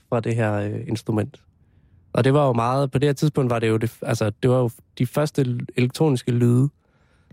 [0.10, 1.42] fra det her øh, instrument.
[2.14, 4.50] Og det var jo meget, på det her tidspunkt var det jo, det, altså, det
[4.50, 6.70] var jo de første elektroniske lyde.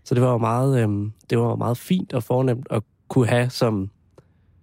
[0.08, 3.26] Så det var jo meget, øh, det var jo meget fint og fornemt at kunne
[3.26, 3.90] have som,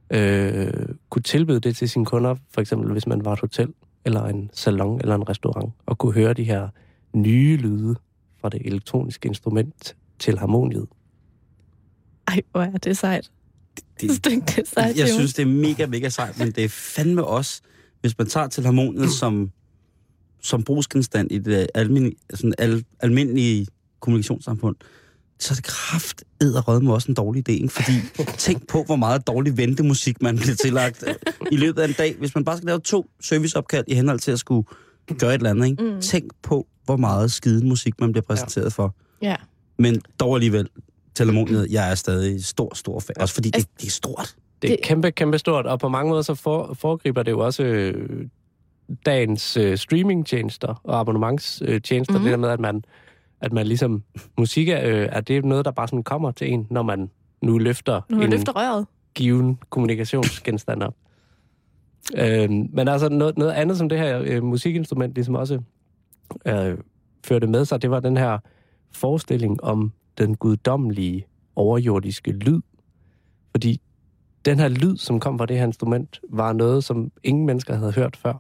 [0.10, 0.74] øh,
[1.10, 3.74] kunne tilbyde det til sine kunder, for eksempel hvis man var et hotel,
[4.06, 6.70] eller en salon, eller en restaurant, og kunne høre de her
[7.14, 7.96] nye lyde
[8.42, 10.88] fra det elektroniske instrument til harmoniet.
[12.28, 13.32] Ej, hvor er det sejt.
[14.02, 15.20] Det, Det, det er sejt, jeg Simon.
[15.20, 17.62] synes, det er mega, mega sejt, men det er fandme også,
[18.02, 19.52] hvis man tager til harmoniet som,
[20.42, 23.68] som brugsgenstand i det almindelige, sådan al, almindelige
[24.00, 24.76] kommunikationssamfund,
[25.40, 26.24] så er det kraft
[26.68, 27.70] med også en dårlig idé, ikke?
[27.70, 27.92] Fordi
[28.38, 31.16] tænk på, hvor meget dårlig ventemusik man bliver tillagt øh,
[31.52, 32.16] i løbet af en dag.
[32.20, 34.68] Hvis man bare skal lave to serviceopkald i henhold til at skulle
[35.20, 35.84] gøre et eller andet, ikke?
[35.84, 36.02] Mm.
[36.02, 38.96] Tænk på, hvor meget skide musik man bliver præsenteret for.
[39.22, 39.36] Ja.
[39.80, 40.70] Men dog alligevel,
[41.16, 43.22] Telemoniet, jeg er stadig stor, stor fan.
[43.22, 44.36] Også fordi det, Altså- det er stort.
[44.62, 47.64] Det er kæmpe, kæmpe stort, og på mange måder så for, foregriber det jo også
[47.64, 48.28] øh,
[49.06, 52.18] dagens øh, streamingtjenester og abonnementstjenester.
[52.18, 52.24] Mm.
[52.24, 52.84] Det der med, at man,
[53.42, 54.04] at man ligesom...
[54.38, 57.10] Musik er, øh, er det noget, der bare sådan kommer til en, når man
[57.42, 58.86] nu løfter Nu en løfter røret.
[59.16, 60.96] given kommunikationsgenstand op.
[62.18, 65.62] Øh, men altså noget, noget andet, som det her øh, musikinstrument ligesom også
[66.46, 66.78] øh,
[67.26, 68.38] førte med sig, det var den her
[68.92, 71.26] forestilling om den guddommelige
[71.56, 72.62] overjordiske lyd.
[73.52, 73.82] Fordi
[74.46, 77.92] den her lyd, som kom fra det her instrument, var noget, som ingen mennesker havde
[77.92, 78.34] hørt før.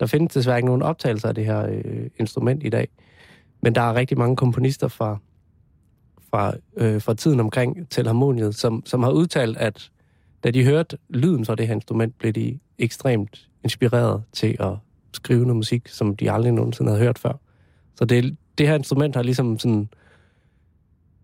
[0.00, 2.88] Der findes desværre ikke nogen optagelser af det her øh, instrument i dag.
[3.62, 5.18] Men der er rigtig mange komponister fra,
[6.30, 9.90] fra, øh, fra tiden omkring Telharmoniet, som, som har udtalt, at
[10.44, 14.72] da de hørte lyden fra det her instrument, blev de ekstremt inspireret til at
[15.12, 17.32] skrive noget musik, som de aldrig nogensinde havde hørt før.
[17.94, 19.88] Så det, det her instrument har ligesom sådan...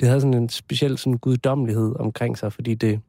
[0.00, 3.00] Det havde sådan en speciel sådan guddommelighed omkring sig, fordi det,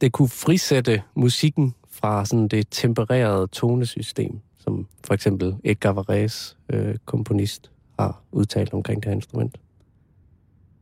[0.00, 6.96] det kunne frisætte musikken fra sådan det tempererede tonesystem, som for eksempel Edgar Varese, øh,
[7.04, 9.58] komponist, har udtalt omkring det her instrument.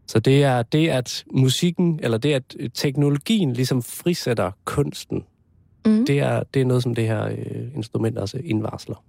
[0.07, 5.25] Så det er det, at musikken, eller det, at teknologien ligesom frisætter kunsten,
[5.87, 6.07] Mm.
[6.07, 9.05] det, er, det er noget, som det her øh, instrument også indvarsler.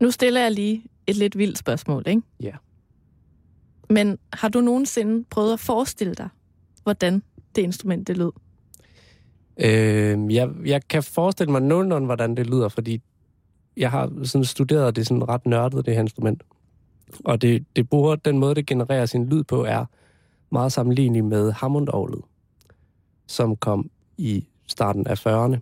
[0.00, 2.22] Nu stiller jeg lige et lidt vildt spørgsmål, ikke?
[2.42, 2.52] Ja.
[3.90, 6.28] Men har du nogensinde prøvet at forestille dig,
[6.82, 7.22] hvordan
[7.56, 8.30] det instrument det lød?
[9.60, 13.02] Øh, jeg, jeg kan forestille mig nogenlunde, hvordan det lyder, fordi
[13.76, 16.42] jeg har sådan studeret det sådan ret nørdet, det her instrument.
[17.24, 19.84] Og det, det bruger, den måde, det genererer sin lyd på, er
[20.50, 22.22] meget sammenlignelig med Hammond-orglet,
[23.26, 25.58] som kom i starten af 40'erne.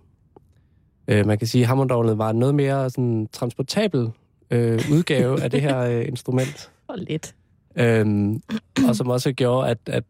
[1.08, 4.10] Øh, man kan sige, at Hammond-orglet var noget mere sådan, transportabel
[4.50, 6.70] øh, udgave af det her øh, instrument.
[6.88, 7.34] Og lidt.
[7.76, 8.42] Øhm,
[8.88, 10.04] og som også gjorde, at, at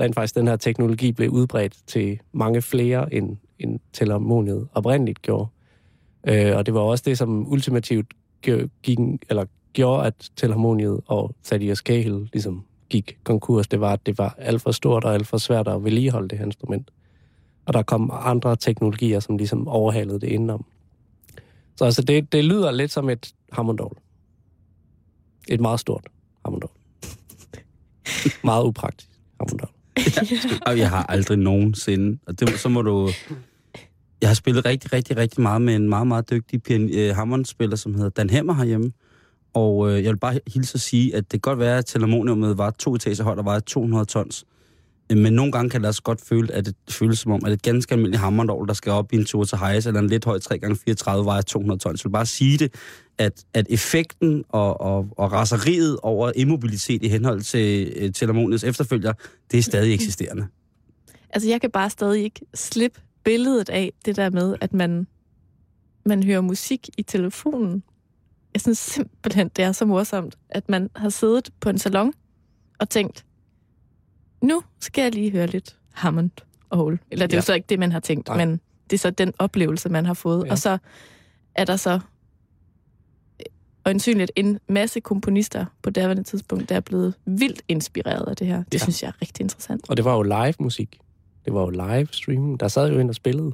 [0.00, 5.48] rent faktisk den her teknologi blev udbredt til mange flere, end, end Telharmoniet oprindeligt gjorde.
[6.28, 8.06] Øh, og det var også det, som ultimativt
[8.82, 8.98] gik,
[9.28, 9.44] eller
[9.76, 13.68] gjorde, at Telharmoniet og Thaddeus Cahill ligesom gik konkurs.
[13.68, 16.38] Det var, at det var alt for stort og alt for svært at vedligeholde det
[16.38, 16.90] her instrument.
[17.66, 20.64] Og der kom andre teknologier, som ligesom overhalede det indenom.
[21.76, 23.96] Så altså, det, det lyder lidt som et hammondol.
[25.48, 26.06] Et meget stort
[26.44, 26.70] hammondol.
[28.44, 29.10] meget upraktisk
[29.40, 29.70] hammondol.
[30.66, 30.70] Ja.
[30.70, 33.10] jeg har aldrig nogensinde, og det, så må du...
[34.20, 37.76] Jeg har spillet rigtig, rigtig, rigtig meget med en meget, meget dygtig pian, øh, hammond
[37.76, 38.92] som hedder Dan Hemmer herhjemme.
[39.56, 42.58] Og øh, jeg vil bare hilse at sige, at det kan godt være, at telharmoniummet
[42.58, 44.44] var to etager højt og vejede 200 tons.
[45.12, 47.52] Øh, men nogle gange kan det også godt føle, at det føles som om, at
[47.52, 50.24] et ganske almindeligt hammondorgel, der skal op i en tur til Hayes, eller en lidt
[50.24, 52.04] høj 3x34, vejer 200 tons.
[52.04, 52.74] Jeg vil bare sige det,
[53.18, 59.12] at, at effekten og, og, og raseriet over immobilitet i henhold til øh, efterfølger,
[59.50, 60.46] det er stadig eksisterende.
[61.30, 65.06] Altså, jeg kan bare stadig ikke slippe billedet af det der med, at man,
[66.06, 67.82] man hører musik i telefonen.
[68.56, 72.12] Jeg synes simpelthen, det er så morsomt, at man har siddet på en salon
[72.78, 73.24] og tænkt,
[74.42, 76.30] nu skal jeg lige høre lidt Hammond
[76.70, 77.38] og Eller det er Ja.
[77.38, 78.36] jo så ikke det, man har tænkt, Nej.
[78.36, 80.46] men det er så den oplevelse, man har fået.
[80.46, 80.50] Ja.
[80.50, 80.78] Og så
[81.54, 82.00] er der så
[83.84, 88.62] øjensynligt en masse komponister på daværende tidspunkt, der er blevet vildt inspireret af det her.
[88.62, 88.78] Det Ja.
[88.78, 89.90] synes jeg er rigtig interessant.
[89.90, 90.98] Og det var jo live musik.
[91.44, 92.60] Det var jo live streaming.
[92.60, 93.52] Der sad jo en og spillede.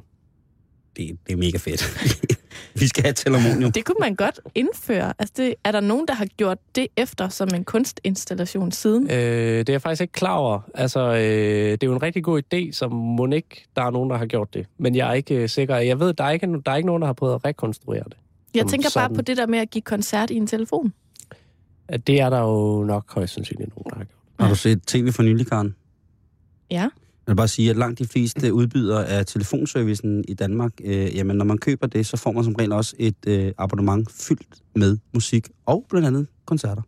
[0.97, 1.83] Det, det er mega fedt.
[2.79, 3.71] Vi skal have telharmonium.
[3.71, 5.13] Det kunne man godt indføre.
[5.19, 9.11] Altså, det, er der nogen, der har gjort det efter som en kunstinstallation siden?
[9.11, 10.59] Øh, det er jeg faktisk ikke klar over.
[10.73, 14.09] Altså, øh, det er jo en rigtig god idé, som må ikke, der er nogen,
[14.09, 14.67] der har gjort det.
[14.77, 15.75] Men jeg er ikke øh, sikker.
[15.75, 18.17] Jeg ved, der er ikke, der er ikke nogen, der har prøvet at rekonstruere det.
[18.55, 19.15] Jeg tænker bare sådan.
[19.15, 20.93] på det der med at give koncert i en telefon.
[21.87, 24.19] At det er der jo nok højst sandsynligt nogen, der har gjort.
[24.39, 25.75] Har du set tv for nylig, Karen?
[26.71, 26.89] Ja.
[27.27, 31.35] Jeg vil bare sige, at langt de fleste udbydere af telefonservicen i Danmark, øh, jamen
[31.37, 34.97] når man køber det, så får man som regel også et øh, abonnement fyldt med
[35.13, 36.81] musik og blandt andet koncerter.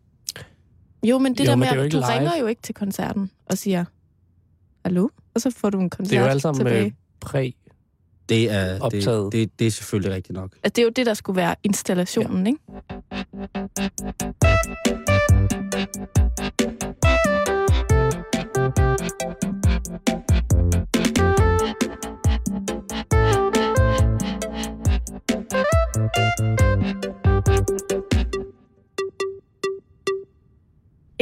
[1.02, 2.12] Jo, men det Jo, der men med, det er jo at ikke du live.
[2.18, 3.84] ringer jo ikke til koncerten og siger,
[4.84, 5.08] hallo?
[5.34, 6.96] Og så får du en koncert Det er jo alt sammen tilbage.
[7.20, 7.50] præ.
[8.28, 9.32] Det er, det, Optaget.
[9.32, 10.52] det, det er selvfølgelig rigtigt nok.
[10.52, 12.52] Altså, det er jo det, der skulle være installationen, ja.
[12.52, 12.60] ikke?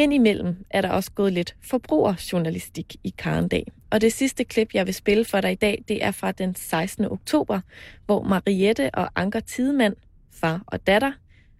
[0.04, 3.72] Indimellem er der også gået lidt forbrugerjournalistik i Karendag.
[3.90, 6.54] Og det sidste klip, jeg vil spille for dig i dag, det er fra den
[6.54, 7.04] 16.
[7.04, 7.60] oktober,
[8.06, 9.96] hvor Mariette og Anker Tidemand,
[10.32, 11.12] far og datter,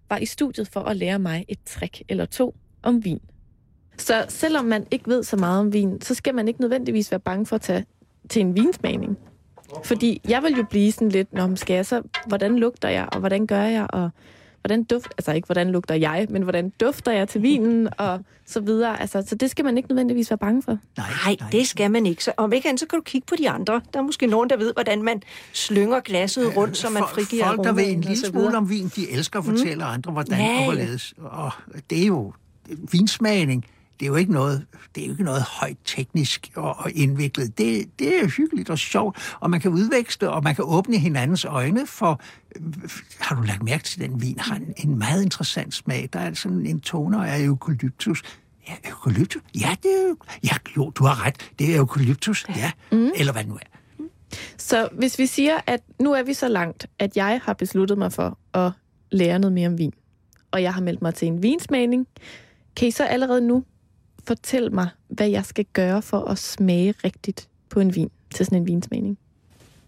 [0.09, 3.19] var i studiet for at lære mig et trick eller to om vin.
[3.97, 7.19] Så selvom man ikke ved så meget om vin, så skal man ikke nødvendigvis være
[7.19, 7.85] bange for at tage
[8.29, 9.17] til en vinsmagning.
[9.83, 13.19] Fordi jeg vil jo blive sådan lidt, når skal jeg så, hvordan lugter jeg, og
[13.19, 14.09] hvordan gør jeg, og
[14.65, 18.59] hvordan duft, altså ikke hvordan lugter jeg, men hvordan dufter jeg til vinen, og så
[18.59, 19.01] videre.
[19.01, 20.77] Altså, så det skal man ikke nødvendigvis være bange for.
[20.97, 22.23] Nej, det skal man ikke.
[22.23, 23.81] Så om ikke andet, så kan du kigge på de andre.
[23.93, 25.21] Der er måske nogen, der ved, hvordan man
[25.53, 28.91] slynger glasset rundt, så man Folk- frigiver Folk, der ved en lille smule om vin,
[28.95, 29.91] de elsker at fortælle mm.
[29.93, 30.57] andre, hvordan ja.
[30.57, 31.13] og hvorledes.
[31.17, 31.51] Og
[31.89, 32.33] det er jo
[32.91, 33.65] vinsmagning
[33.99, 34.65] det er jo ikke noget,
[34.95, 37.57] det er jo ikke noget højt teknisk og, og indviklet.
[37.57, 41.45] Det, det er hyggeligt og sjovt, og man kan udveksle, og man kan åbne hinandens
[41.45, 42.21] øjne for...
[43.19, 46.09] Har du lagt mærke til, den vin har en, en meget interessant smag.
[46.13, 48.21] Der er sådan en toner af eukalyptus.
[48.67, 49.41] Ja, eukalyptus?
[49.55, 51.51] Ja, det er jo, ja, jo, du har ret.
[51.59, 52.71] Det er eukalyptus, ja.
[52.91, 53.11] Mm.
[53.15, 53.75] Eller hvad det nu er.
[54.57, 58.13] Så hvis vi siger, at nu er vi så langt, at jeg har besluttet mig
[58.13, 58.71] for at
[59.11, 59.93] lære noget mere om vin,
[60.51, 62.07] og jeg har meldt mig til en vinsmagning,
[62.75, 63.63] kan I så allerede nu
[64.27, 68.57] fortæl mig, hvad jeg skal gøre for at smage rigtigt på en vin til sådan
[68.57, 69.17] en vinsmagning?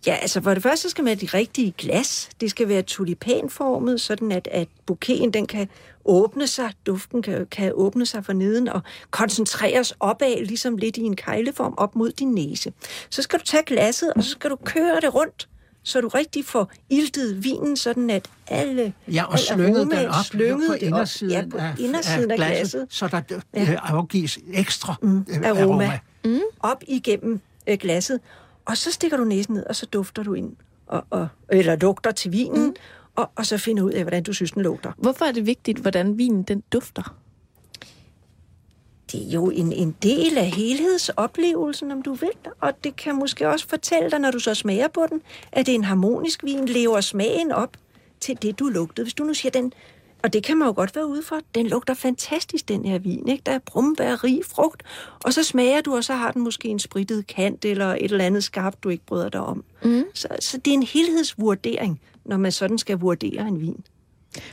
[0.07, 2.29] Ja, altså for det første skal man have de rigtige glas.
[2.41, 5.69] Det skal være tulipanformet, sådan at, at bouqueten den kan
[6.05, 8.81] åbne sig, duften kan, kan åbne sig for neden og
[9.11, 12.73] koncentreres opad, ligesom lidt i en kejleform op mod din næse.
[13.09, 15.47] Så skal du tage glasset, og så skal du køre det rundt,
[15.87, 20.67] så du rigtig får iltet vinen, sådan at alle Ja, og slynget den op slynget
[20.67, 20.87] på det op.
[20.87, 23.21] indersiden, ja, på af, indersiden af, glasset, så der
[23.53, 23.61] Ja.
[23.63, 23.75] ja.
[23.83, 25.99] afgives ekstra mm, aroma, aroma.
[26.25, 26.39] Mm.
[26.59, 28.19] op igennem øh, glasset.
[28.65, 30.55] Og så stikker du næsen ned, og så dufter du ind,
[30.87, 32.75] og, og, eller lugter til vinen, mm.
[33.15, 34.91] og, og så finder ud af, hvordan du synes, den lugter.
[34.97, 37.15] Hvorfor er det vigtigt, hvordan vinen den dufter?
[39.11, 42.29] Det er jo en, en del af helhedsoplevelsen, om du vil.
[42.61, 45.71] Og det kan måske også fortælle dig, når du så smager på den, at det
[45.71, 47.77] er en harmonisk vin, lever smagen op
[48.19, 49.05] til det, du lugtede.
[49.05, 49.73] Hvis du nu siger, den
[50.23, 51.39] og det kan man jo godt være ude for.
[51.55, 53.27] Den lugter fantastisk, den her vin.
[53.27, 53.41] Ikke?
[53.45, 54.83] Der er brumbær, rig frugt.
[55.23, 58.25] Og så smager du, og så har den måske en spritet kant eller et eller
[58.25, 59.63] andet skarpt, du ikke bryder dig om.
[59.83, 60.03] Mm.
[60.13, 63.85] Så, så det er en helhedsvurdering, når man sådan skal vurdere en vin.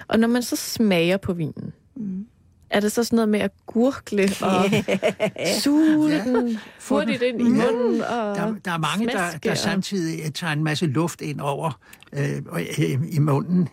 [0.09, 2.27] Og når man så smager på vinen, mm.
[2.75, 4.65] Er det så sådan noget med at gurgle og
[5.63, 6.25] suge Ja.
[6.25, 6.59] den
[6.89, 8.01] hurtigt ind i munden?
[8.01, 11.81] Og Der, der er mange, der, der samtidig tager en masse luft ind over
[12.13, 13.69] øh, og, øh, i munden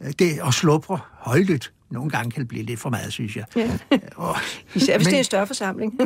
[0.00, 1.72] øh, det, og sluprer højlydt.
[1.92, 3.44] Nogle gange kan det blive lidt for meget, synes jeg.
[3.56, 3.70] Ja.
[4.16, 4.36] Og,
[4.74, 5.94] Især hvis men- det er en større forsamling.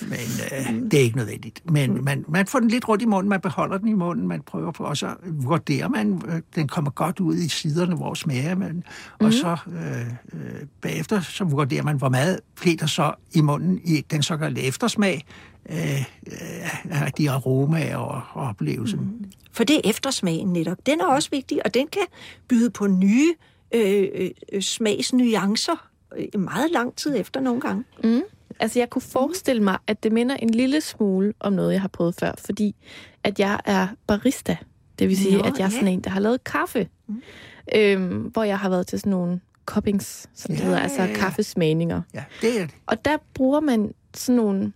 [0.00, 0.18] Men
[0.52, 1.70] øh, det er ikke nødvendigt.
[1.70, 4.42] Men man, man får den lidt rundt i munden, man beholder den i munden, man
[4.42, 8.54] prøver på, og så vurderer man, øh, den kommer godt ud i siderne, hvor smager
[8.54, 8.84] man.
[9.20, 9.26] Mm.
[9.26, 14.00] Og så øh, øh, bagefter, så vurderer man, hvor meget der så i munden i
[14.10, 15.24] den såkaldte eftersmag
[15.70, 19.00] øh, øh, af de aromaer og, og oplevelsen.
[19.00, 19.30] Mm.
[19.52, 20.86] For det er eftersmagen netop.
[20.86, 22.02] Den er også vigtig, og den kan
[22.48, 23.34] byde på nye
[23.74, 27.84] øh, øh, smagsnuancer øh, meget lang tid efter nogle gange.
[28.04, 28.22] Mm.
[28.60, 31.88] Altså, jeg kunne forestille mig, at det minder en lille smule om noget, jeg har
[31.88, 32.74] prøvet før, fordi
[33.24, 34.56] at jeg er barista.
[34.98, 35.92] Det vil sige, Nå, at jeg er sådan ja.
[35.92, 36.88] en, der har lavet kaffe.
[37.06, 37.22] Mm.
[37.74, 41.14] Øhm, hvor jeg har været til sådan nogle cuppings, som det Ja, hedder, altså ja.
[41.14, 42.02] kaffesmagninger.
[42.14, 42.74] Ja, det er det.
[42.86, 44.72] Og der bruger man sådan nogle,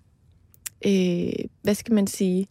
[0.87, 1.33] øh,
[1.63, 2.47] hvad skal man sige,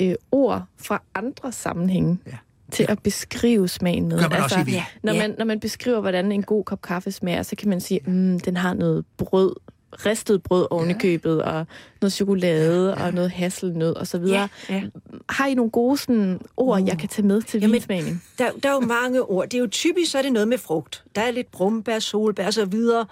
[0.00, 2.36] øh, ord fra andre sammenhænge Ja.
[2.70, 4.12] Til at beskrive smagen med.
[4.12, 7.12] Altså, Gør man også i når, man, når man beskriver, hvordan en god kop kaffe
[7.12, 9.56] smager, så kan man sige, mm, den har noget brød,
[9.92, 11.66] ristet brød oven i købet, og
[12.00, 14.48] noget chokolade, og noget hasselnød, og så videre.
[14.68, 14.82] ja.
[15.28, 18.22] Har I nogle gode sådan, ord, jeg kan tage med til Jamen, vinsmagning?
[18.38, 19.48] Der, der er jo mange ord.
[19.48, 21.04] Det er jo typisk, så er det noget med frugt.
[21.14, 23.06] Der er lidt brumbær, solbær og så videre.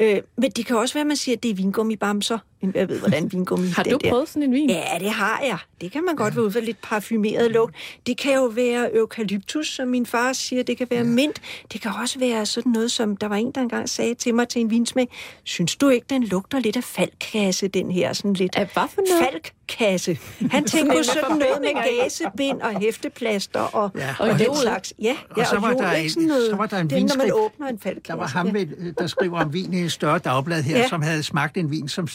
[0.00, 2.38] Øh, men det kan også være, at man siger, at det er vingummibamser.
[2.74, 4.10] Jeg ved, hvordan vingummi Har du der.
[4.10, 4.70] prøvet sådan en vin?
[4.70, 5.58] Ja, det har jeg.
[5.80, 7.74] Det kan man godt være ud for lidt parfumeret lugt.
[8.06, 10.62] Det kan jo være eukalyptus, som min far siger.
[10.62, 11.40] Det kan være mint.
[11.72, 14.48] Det kan også være sådan noget, som der var en, der engang sagde til mig
[14.48, 15.08] til en vinsmag.
[15.44, 18.12] Synes du ikke, den lugter lidt af falkkasse, den her?
[18.12, 19.24] Sådan lidt Af hvad for noget?
[19.32, 20.18] falkkasse.
[20.50, 24.94] Han tænkte på sådan noget med gasebind og hæfteplaster og, Ja, og, og den slags.
[25.02, 26.90] Ja, Og ja, så var jod, der ikke en- sådan noget, så var der en
[26.90, 28.08] det er, når man åbner en falkkasse.
[28.12, 28.52] Der var ham, ja.
[28.52, 30.88] med, der skriver om vin i et større dagblad her, Ja.
[30.88, 32.08] som havde smagt en vin, som,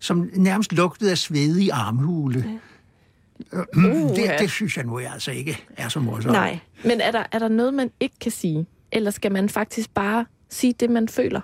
[0.00, 2.44] som nærmest lugtede af svedig armhule.
[3.52, 3.58] Ja.
[3.76, 4.36] Uh, det, ja.
[4.38, 6.32] det synes jeg nu altså ikke er så morsomt.
[6.32, 6.58] Nej.
[6.84, 8.66] Men er der, er der noget, man ikke kan sige?
[8.92, 11.40] Eller skal man faktisk bare sige det, man føler?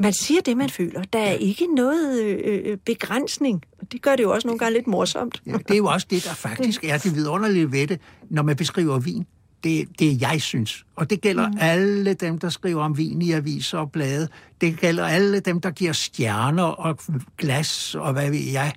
[0.00, 1.02] Man siger det, man føler.
[1.12, 3.62] Der er ikke noget øh, øh, begrænsning.
[3.80, 5.42] Og det gør det jo også nogle gange lidt morsomt.
[5.46, 8.00] Ja, det er jo også det, der faktisk er det vidunderlige ved det,
[8.30, 9.26] når man beskriver vin.
[9.64, 10.84] Det, det jeg synes.
[10.96, 11.56] Og det gælder mm.
[11.60, 14.28] alle dem, der skriver om vin i aviser og blade.
[14.60, 16.98] Det gælder alle dem, der giver stjerner og
[17.38, 18.72] glas og hvad ved jeg.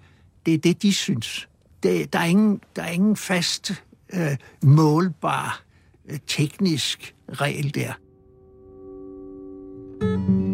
[0.45, 1.47] Det er det, de synes.
[1.83, 3.83] Det, der, er ingen, der er ingen fast,
[4.13, 5.63] øh, målbar,
[6.09, 7.93] øh, teknisk regel der.
[9.99, 10.44] Thank you.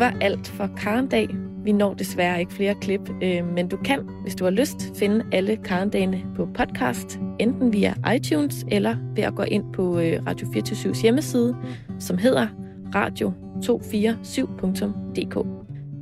[0.00, 1.28] Det var alt for Karendag.
[1.64, 5.24] Vi når desværre ikke flere klip, øh, men du kan, hvis du har lyst, finde
[5.32, 10.48] alle Karendagene på podcast, enten via iTunes eller ved at gå ind på øh, Radio
[10.52, 11.56] 24 hjemmeside,
[11.98, 12.46] som hedder
[12.94, 15.46] radio247.dk.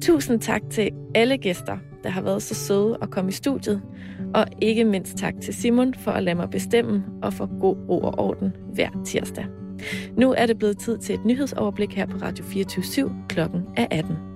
[0.03, 3.82] Tusind tak til alle gæster, der har været så søde at komme i studiet,
[4.34, 7.99] og ikke mindst tak til Simon for at lade mig bestemme og for god ro
[7.99, 9.46] og orden hver tirsdag.
[10.16, 14.28] Nu er det blevet tid til et nyhedsoverblik her på Radio 24 Klokken er 18.